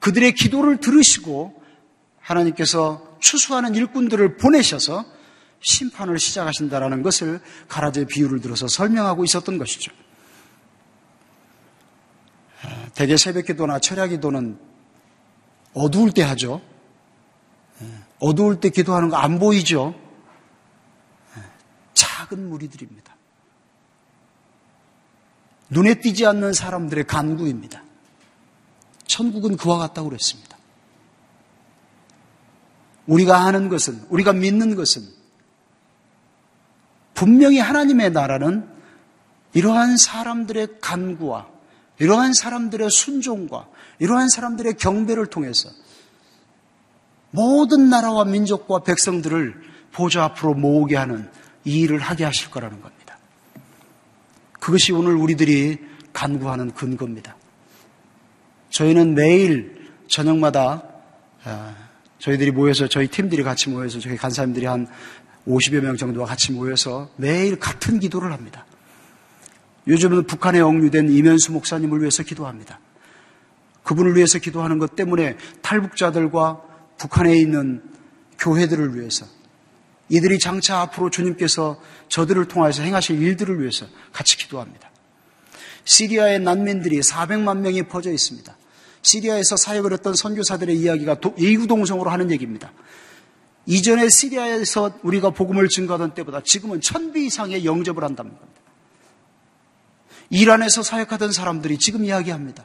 그들의 0.00 0.32
기도를 0.32 0.78
들으시고 0.78 1.62
하나님께서 2.20 3.16
추수하는 3.20 3.74
일꾼들을 3.74 4.36
보내셔서 4.36 5.04
심판을 5.60 6.18
시작하신다라는 6.18 7.02
것을 7.02 7.40
가라제 7.68 8.06
비유를 8.06 8.40
들어서 8.40 8.66
설명하고 8.66 9.24
있었던 9.24 9.58
것이죠. 9.58 9.92
대개 12.94 13.16
새벽 13.16 13.46
기도나 13.46 13.78
철야 13.78 14.08
기도는 14.08 14.58
어두울 15.74 16.12
때 16.12 16.22
하죠. 16.22 16.60
어두울 18.18 18.60
때 18.60 18.68
기도하는 18.70 19.08
거 19.08 19.16
안 19.16 19.38
보이죠. 19.38 19.94
작은 21.94 22.48
무리들입니다. 22.48 23.16
눈에 25.70 25.94
띄지 26.00 26.26
않는 26.26 26.52
사람들의 26.52 27.04
간구입니다. 27.06 27.82
천국은 29.06 29.56
그와 29.56 29.78
같다고 29.78 30.08
그랬습니다. 30.10 30.56
우리가 33.06 33.38
아는 33.38 33.68
것은, 33.68 34.04
우리가 34.10 34.32
믿는 34.32 34.76
것은 34.76 35.02
분명히 37.14 37.58
하나님의 37.58 38.12
나라는 38.12 38.68
이러한 39.54 39.96
사람들의 39.96 40.80
간구와 40.80 41.48
이러한 41.98 42.32
사람들의 42.32 42.90
순종과 42.90 43.68
이러한 44.02 44.28
사람들의 44.28 44.74
경배를 44.78 45.26
통해서 45.26 45.70
모든 47.30 47.88
나라와 47.88 48.24
민족과 48.24 48.80
백성들을 48.80 49.54
보좌 49.92 50.24
앞으로 50.24 50.54
모으게 50.54 50.96
하는 50.96 51.30
이 51.64 51.82
일을 51.82 52.00
하게 52.00 52.24
하실 52.24 52.50
거라는 52.50 52.82
겁니다. 52.82 53.16
그것이 54.58 54.90
오늘 54.92 55.14
우리들이 55.14 55.78
간구하는 56.12 56.72
근거입니다. 56.72 57.36
저희는 58.70 59.14
매일 59.14 59.92
저녁마다 60.08 60.82
아, 61.44 61.76
저희들이 62.18 62.50
모여서 62.50 62.88
저희 62.88 63.06
팀들이 63.06 63.44
같이 63.44 63.70
모여서 63.70 64.00
저희 64.00 64.16
간사님들이 64.16 64.66
한 64.66 64.88
50여 65.46 65.80
명 65.80 65.96
정도와 65.96 66.26
같이 66.26 66.50
모여서 66.50 67.08
매일 67.14 67.60
같은 67.60 68.00
기도를 68.00 68.32
합니다. 68.32 68.66
요즘은 69.86 70.26
북한에 70.26 70.58
억류된 70.58 71.08
이면수 71.12 71.52
목사님을 71.52 72.00
위해서 72.00 72.24
기도합니다. 72.24 72.80
그분을 73.82 74.16
위해서 74.16 74.38
기도하는 74.38 74.78
것 74.78 74.96
때문에 74.96 75.36
탈북자들과 75.62 76.62
북한에 76.98 77.36
있는 77.36 77.82
교회들을 78.38 78.98
위해서 78.98 79.26
이들이 80.08 80.38
장차 80.38 80.80
앞으로 80.80 81.10
주님께서 81.10 81.80
저들을 82.08 82.46
통하여서 82.46 82.82
행하실 82.82 83.22
일들을 83.22 83.60
위해서 83.60 83.86
같이 84.12 84.36
기도합니다. 84.36 84.90
시리아의 85.84 86.40
난민들이 86.40 87.00
400만 87.00 87.58
명이 87.58 87.84
퍼져 87.84 88.12
있습니다. 88.12 88.56
시리아에서 89.02 89.56
사역을 89.56 89.92
했던 89.92 90.14
선교사들의 90.14 90.76
이야기가 90.76 91.16
이구동성으로 91.36 92.10
하는 92.10 92.30
얘기입니다. 92.30 92.72
이전에 93.66 94.08
시리아에서 94.08 94.98
우리가 95.02 95.30
복음을 95.30 95.68
증거하던 95.68 96.14
때보다 96.14 96.40
지금은 96.44 96.80
천비 96.80 97.26
이상의 97.26 97.64
영접을 97.64 98.04
한다는 98.04 98.32
겁니다. 98.32 98.60
이란에서 100.30 100.82
사역하던 100.82 101.32
사람들이 101.32 101.78
지금 101.78 102.04
이야기합니다. 102.04 102.64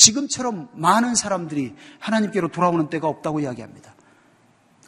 지금처럼 0.00 0.70
많은 0.72 1.14
사람들이 1.14 1.74
하나님께로 1.98 2.48
돌아오는 2.48 2.88
때가 2.88 3.06
없다고 3.06 3.40
이야기합니다. 3.40 3.94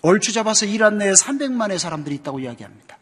얼추 0.00 0.32
잡아서 0.32 0.64
이란 0.64 0.96
내에 0.96 1.12
300만의 1.12 1.78
사람들이 1.78 2.14
있다고 2.16 2.40
이야기합니다. 2.40 2.96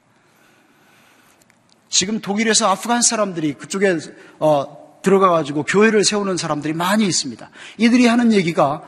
지금 1.88 2.20
독일에서 2.20 2.68
아프간 2.68 3.00
사람들이 3.00 3.54
그쪽에 3.54 3.96
어, 4.40 5.00
들어가가지고 5.02 5.62
교회를 5.64 6.04
세우는 6.04 6.36
사람들이 6.36 6.72
많이 6.72 7.06
있습니다. 7.06 7.48
이들이 7.78 8.06
하는 8.06 8.32
얘기가 8.32 8.82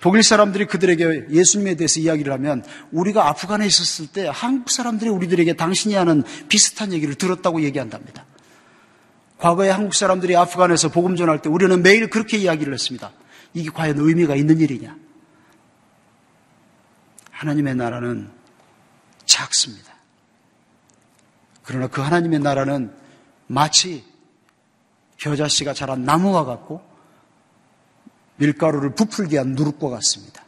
독일 0.00 0.22
사람들이 0.22 0.66
그들에게 0.66 1.28
예수님에 1.30 1.76
대해서 1.76 2.00
이야기를 2.00 2.32
하면 2.34 2.64
우리가 2.90 3.28
아프간에 3.28 3.66
있었을 3.66 4.08
때 4.08 4.28
한국 4.30 4.68
사람들이 4.70 5.08
우리들에게 5.08 5.54
당신이 5.54 5.94
하는 5.94 6.22
비슷한 6.48 6.92
얘기를 6.92 7.14
들었다고 7.14 7.62
얘기한답니다. 7.62 8.26
과거에 9.42 9.70
한국 9.70 9.92
사람들이 9.92 10.36
아프간에서 10.36 10.88
복음 10.88 11.16
전할 11.16 11.42
때 11.42 11.48
우리는 11.48 11.82
매일 11.82 12.08
그렇게 12.08 12.38
이야기를 12.38 12.72
했습니다. 12.72 13.10
이게 13.54 13.70
과연 13.70 13.98
의미가 13.98 14.36
있는 14.36 14.60
일이냐? 14.60 14.96
하나님의 17.32 17.74
나라는 17.74 18.30
작습니다. 19.24 19.94
그러나 21.64 21.88
그 21.88 22.00
하나님의 22.00 22.38
나라는 22.38 22.94
마치 23.48 24.04
겨자씨가 25.16 25.74
자란 25.74 26.04
나무와 26.04 26.44
같고 26.44 26.80
밀가루를 28.36 28.94
부풀게 28.94 29.38
한 29.38 29.54
누룩과 29.54 29.88
같습니다. 29.88 30.44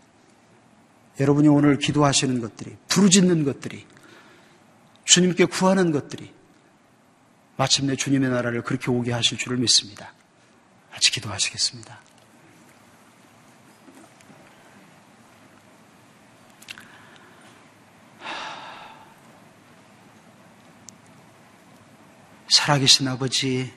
여러분이 1.19 1.49
오늘 1.49 1.79
기도하시는 1.79 2.41
것들이, 2.41 2.77
부르짖는 2.87 3.43
것들이, 3.43 3.87
주님께 5.05 5.47
구하는 5.47 5.91
것들이 5.91 6.33
마침내 7.57 7.95
주님의 7.95 8.31
나라를 8.31 8.63
그렇게 8.63 8.91
오게 8.91 9.13
하실 9.13 9.39
줄을 9.39 9.57
믿습니다. 9.59 10.13
같이 10.91 11.11
기도하시겠습니다. 11.13 12.01
살아계신 22.49 23.09
아버지, 23.09 23.73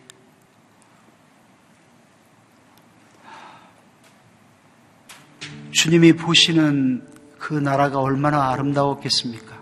주님이 5.72 6.14
보시는 6.14 7.06
그 7.38 7.54
나라가 7.54 8.00
얼마나 8.00 8.50
아름다웠겠습니까? 8.52 9.62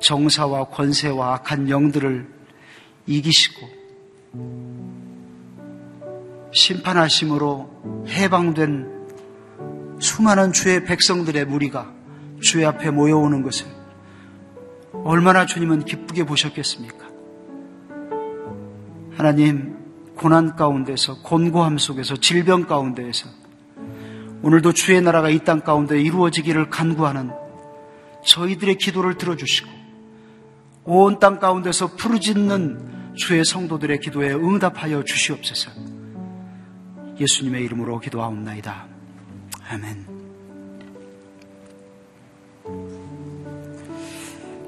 정사와 0.00 0.68
권세와 0.68 1.34
악한 1.34 1.68
영들을 1.68 2.35
이기시고 3.06 3.68
심판하심으로 6.52 8.04
해방된 8.08 8.96
수많은 9.98 10.52
주의 10.52 10.84
백성들의 10.84 11.44
무리가 11.46 11.92
주의 12.40 12.64
앞에 12.66 12.90
모여오는 12.90 13.42
것을 13.42 13.66
얼마나 15.04 15.46
주님은 15.46 15.84
기쁘게 15.84 16.24
보셨겠습니까? 16.24 17.06
하나님, 19.16 19.76
고난 20.16 20.56
가운데서, 20.56 21.22
곤고함 21.22 21.78
속에서, 21.78 22.16
질병 22.16 22.66
가운데에서, 22.66 23.28
오늘도 24.42 24.72
주의 24.72 25.00
나라가 25.00 25.30
이 25.30 25.38
땅 25.38 25.60
가운데 25.60 26.00
이루어지기를 26.00 26.68
간구하는 26.70 27.30
저희들의 28.24 28.76
기도를 28.76 29.16
들어주시고, 29.16 29.70
온 30.86 31.18
땅 31.18 31.38
가운데서 31.40 31.96
푸르짖는 31.96 33.14
주의 33.16 33.44
성도들의 33.44 33.98
기도에 34.00 34.32
응답하여 34.32 35.02
주시옵소서. 35.02 35.70
예수님의 37.18 37.64
이름으로 37.64 37.98
기도하옵나이다. 37.98 38.86
아멘. 39.68 40.06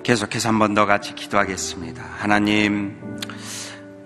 계속해서 0.03 0.49
한 0.49 0.59
번 0.59 0.75
더 0.75 0.87
같이 0.87 1.15
기도하겠습니다. 1.15 2.03
하나님, 2.03 2.99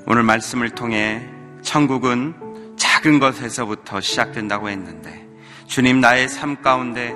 오늘 0.07 0.25
말씀을 0.25 0.71
통해 0.71 1.27
천국은 1.63 2.35
작은 2.77 3.21
것에서부터 3.21 4.01
시작된다고 4.01 4.69
했는데, 4.69 5.25
주님 5.67 6.01
나의 6.01 6.29
삶 6.29 6.61
가운데 6.61 7.15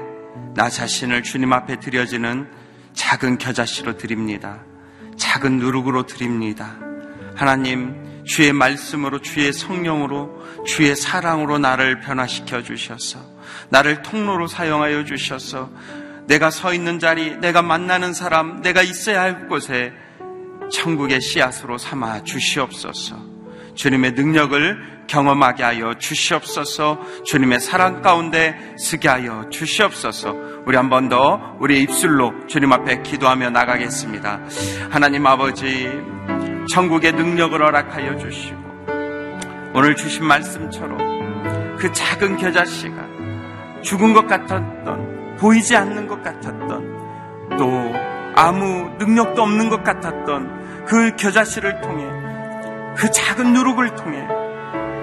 나 0.54 0.70
자신을 0.70 1.24
주님 1.24 1.52
앞에 1.52 1.80
드려지는 1.80 2.48
작은 2.94 3.38
겨자씨로 3.38 3.98
드립니다. 3.98 4.64
작은 5.26 5.58
누룩으로 5.58 6.06
드립니다. 6.06 6.76
하나님, 7.34 8.22
주의 8.24 8.52
말씀으로, 8.52 9.20
주의 9.20 9.52
성령으로, 9.52 10.64
주의 10.64 10.94
사랑으로 10.94 11.58
나를 11.58 12.00
변화시켜 12.00 12.62
주셔서, 12.62 13.18
나를 13.68 14.02
통로로 14.02 14.46
사용하여 14.46 15.04
주셔서, 15.04 15.68
내가 16.28 16.50
서 16.50 16.72
있는 16.72 17.00
자리, 17.00 17.36
내가 17.38 17.60
만나는 17.60 18.14
사람, 18.14 18.62
내가 18.62 18.82
있어야 18.82 19.20
할 19.20 19.48
곳에 19.48 19.92
천국의 20.70 21.20
씨앗으로 21.20 21.76
삼아 21.76 22.22
주시옵소서. 22.22 23.35
주님의 23.76 24.12
능력을 24.12 24.96
경험하게 25.06 25.62
하여 25.62 25.94
주시옵소서. 25.94 26.98
주님의 27.24 27.60
사랑 27.60 28.02
가운데 28.02 28.74
쓰게 28.78 29.08
하여 29.08 29.48
주시옵소서. 29.50 30.34
우리 30.66 30.76
한 30.76 30.88
번 30.90 31.08
더 31.08 31.56
우리 31.60 31.80
입술로 31.82 32.32
주님 32.48 32.72
앞에 32.72 33.02
기도하며 33.02 33.50
나가겠습니다. 33.50 34.40
하나님 34.90 35.24
아버지, 35.26 35.88
천국의 36.68 37.12
능력을 37.12 37.62
허락하여 37.62 38.16
주시고, 38.18 38.58
오늘 39.74 39.94
주신 39.94 40.24
말씀처럼 40.24 41.76
그 41.76 41.92
작은 41.92 42.38
겨자씨가 42.38 43.06
죽은 43.82 44.14
것 44.14 44.26
같았던 44.26 45.36
보이지 45.36 45.76
않는 45.76 46.08
것 46.08 46.22
같았던 46.22 47.56
또 47.58 47.94
아무 48.34 48.90
능력도 48.98 49.40
없는 49.42 49.68
것 49.68 49.84
같았던 49.84 50.84
그 50.86 51.14
겨자씨를 51.16 51.80
통해 51.82 52.04
그 52.96 53.10
작은 53.10 53.52
누룩을 53.52 53.94
통해 53.94 54.26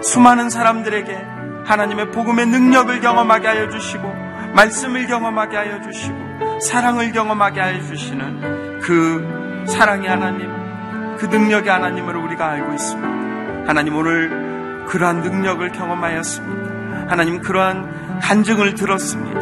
수많은 0.01 0.49
사람들에게 0.49 1.25
하나님의 1.65 2.11
복음의 2.11 2.47
능력을 2.47 2.99
경험하게 2.99 3.47
하여 3.47 3.69
주시고 3.69 4.11
말씀을 4.53 5.07
경험하게 5.07 5.57
하여 5.57 5.81
주시고 5.81 6.59
사랑을 6.59 7.11
경험하게 7.11 7.61
하여 7.61 7.81
주시는 7.81 8.79
그 8.81 9.65
사랑의 9.67 10.09
하나님 10.09 11.15
그 11.17 11.25
능력의 11.25 11.71
하나님을 11.71 12.15
우리가 12.17 12.49
알고 12.49 12.73
있습니다. 12.73 13.67
하나님 13.67 13.95
오늘 13.95 14.85
그러한 14.87 15.21
능력을 15.21 15.71
경험하였습니다. 15.71 17.09
하나님 17.09 17.41
그러한 17.41 18.19
간증을 18.21 18.75
들었습니다. 18.75 19.41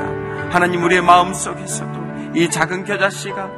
하나님 0.52 0.84
우리의 0.84 1.02
마음 1.02 1.34
속에서도 1.34 2.32
이 2.36 2.50
작은 2.50 2.84
겨자씨가 2.84 3.50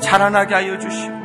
자라나게 0.00 0.54
하여 0.54 0.78
주시고 0.78 1.22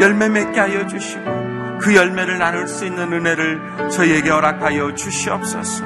열매 0.00 0.28
맺게 0.28 0.58
하여 0.58 0.86
주시고 0.86 1.39
그 1.80 1.94
열매를 1.94 2.38
나눌 2.38 2.68
수 2.68 2.84
있는 2.84 3.12
은혜를 3.12 3.88
저희에게 3.90 4.30
허락하여 4.30 4.94
주시옵소서. 4.94 5.84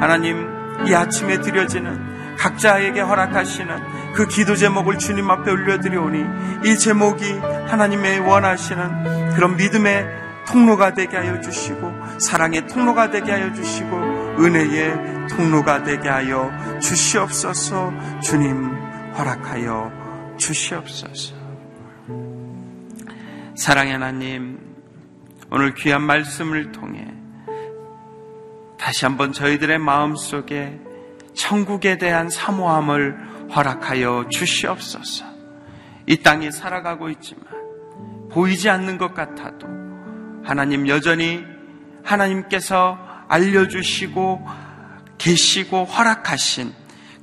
하나님 0.00 0.48
이 0.86 0.94
아침에 0.94 1.40
드려지는 1.40 2.36
각자에게 2.36 3.00
허락하시는 3.00 4.12
그 4.12 4.26
기도 4.26 4.56
제목을 4.56 4.98
주님 4.98 5.30
앞에 5.30 5.50
올려드리오니 5.50 6.24
이 6.64 6.78
제목이 6.78 7.32
하나님의 7.68 8.20
원하시는 8.20 9.34
그런 9.34 9.56
믿음의 9.56 10.06
통로가 10.46 10.94
되게 10.94 11.16
하여 11.16 11.40
주시고 11.40 11.92
사랑의 12.18 12.66
통로가 12.66 13.10
되게 13.10 13.32
하여 13.32 13.52
주시고 13.52 13.96
은혜의 14.38 15.28
통로가 15.28 15.82
되게 15.82 16.08
하여 16.08 16.50
주시옵소서 16.80 17.92
주님 18.22 18.70
허락하여 19.18 20.36
주시옵소서 20.38 21.34
사랑의 23.56 23.94
하나님 23.94 24.65
오늘 25.50 25.74
귀한 25.74 26.02
말씀을 26.02 26.72
통해 26.72 27.06
다시 28.78 29.04
한번 29.04 29.32
저희들의 29.32 29.78
마음속에 29.78 30.78
천국에 31.34 31.98
대한 31.98 32.28
사모함을 32.28 33.48
허락하여 33.54 34.26
주시옵소서. 34.30 35.24
이 36.06 36.16
땅에 36.18 36.50
살아가고 36.50 37.10
있지만 37.10 37.44
보이지 38.30 38.68
않는 38.70 38.98
것 38.98 39.14
같아도 39.14 39.66
하나님 40.44 40.88
여전히 40.88 41.44
하나님께서 42.02 42.98
알려주시고 43.28 44.46
계시고 45.18 45.84
허락하신 45.84 46.72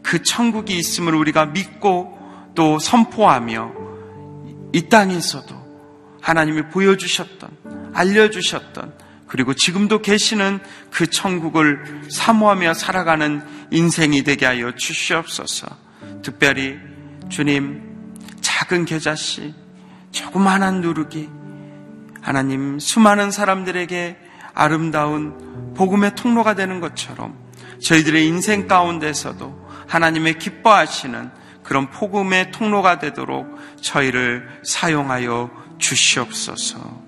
그 0.02 0.22
천국이 0.22 0.78
있음을 0.78 1.16
우리가 1.16 1.48
믿고 1.48 2.18
또 2.56 2.80
선포하며 2.80 3.72
이 4.74 4.90
땅에서도 4.90 5.64
하나님이 6.22 6.64
보여주셨던, 6.70 7.50
알려주셨던, 7.94 8.94
그리고 9.28 9.54
지금도 9.54 10.02
계시는 10.02 10.60
그 10.92 11.08
천국을 11.08 12.04
사모하며 12.10 12.76
살아가는 12.76 13.42
인생이 13.72 14.24
되게 14.24 14.46
하여 14.46 14.76
주시옵소서. 14.76 15.68
특별히 16.22 16.78
주님, 17.30 17.82
작은 18.42 18.86
겨자씨, 18.86 19.56
조그만한 20.12 20.82
누룩이 20.82 21.30
하나님 22.22 22.80
수많은 22.80 23.32
사람들에게 23.32 24.18
아름다운 24.54 25.74
복음의 25.74 26.16
통로가 26.16 26.54
되는 26.54 26.80
것처럼 26.80 27.36
저희들의 27.82 28.28
인생 28.28 28.68
가운데서도 28.68 29.68
하나님의 29.88 30.38
기뻐하시는 30.38 31.32
그런 31.64 31.90
복음의 31.90 32.52
통로가 32.52 33.00
되도록 33.00 33.48
저희를 33.82 34.48
사용하여 34.64 35.50
주시옵소서. 35.80 37.02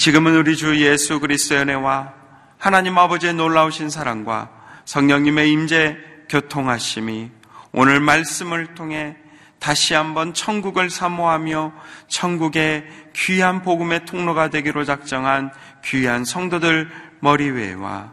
지금은 0.00 0.34
우리 0.34 0.56
주 0.56 0.80
예수 0.80 1.20
그리스도의 1.20 1.60
은혜와 1.60 2.14
하나님 2.56 2.96
아버지의 2.96 3.34
놀라우신 3.34 3.90
사랑과 3.90 4.48
성령님의 4.86 5.52
임재 5.52 5.98
교통하심이 6.30 7.30
오늘 7.72 8.00
말씀을 8.00 8.74
통해 8.74 9.14
다시 9.58 9.92
한번 9.92 10.32
천국을 10.32 10.88
사모하며 10.88 11.74
천국의 12.08 12.86
귀한 13.14 13.60
복음의 13.60 14.06
통로가 14.06 14.48
되기로 14.48 14.86
작정한 14.86 15.50
귀한 15.84 16.24
성도들 16.24 16.88
머리 17.20 17.50
위에와 17.50 18.10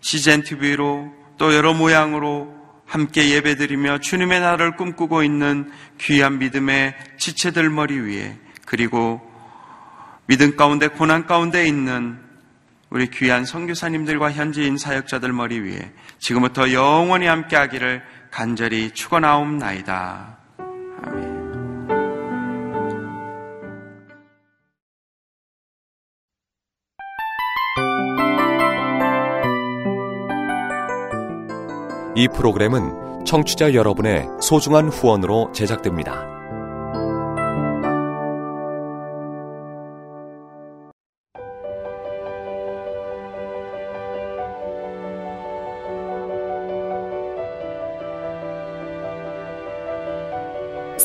시젠 0.00 0.42
TV로 0.42 1.12
또 1.36 1.54
여러 1.54 1.74
모양으로 1.74 2.52
함께 2.86 3.28
예배드리며 3.28 3.98
주님의 3.98 4.40
나라를 4.40 4.74
꿈꾸고 4.74 5.22
있는 5.22 5.70
귀한 5.98 6.40
믿음의 6.40 6.96
지체들 7.18 7.70
머리 7.70 8.00
위에 8.00 8.36
그리고 8.66 9.27
믿음 10.28 10.56
가운데 10.56 10.88
고난 10.88 11.24
가운데 11.24 11.66
있는 11.66 12.18
우리 12.90 13.08
귀한 13.08 13.46
선교사님들과 13.46 14.30
현지인 14.30 14.76
사역자들 14.76 15.32
머리 15.32 15.58
위에 15.58 15.90
지금부터 16.18 16.70
영원히 16.72 17.26
함께 17.26 17.56
하기를 17.56 18.02
간절히 18.30 18.90
축원하옵나이다. 18.90 20.38
아멘. 21.02 21.38
이 32.16 32.28
프로그램은 32.36 33.24
청취자 33.24 33.72
여러분의 33.72 34.26
소중한 34.42 34.88
후원으로 34.88 35.52
제작됩니다. 35.52 36.37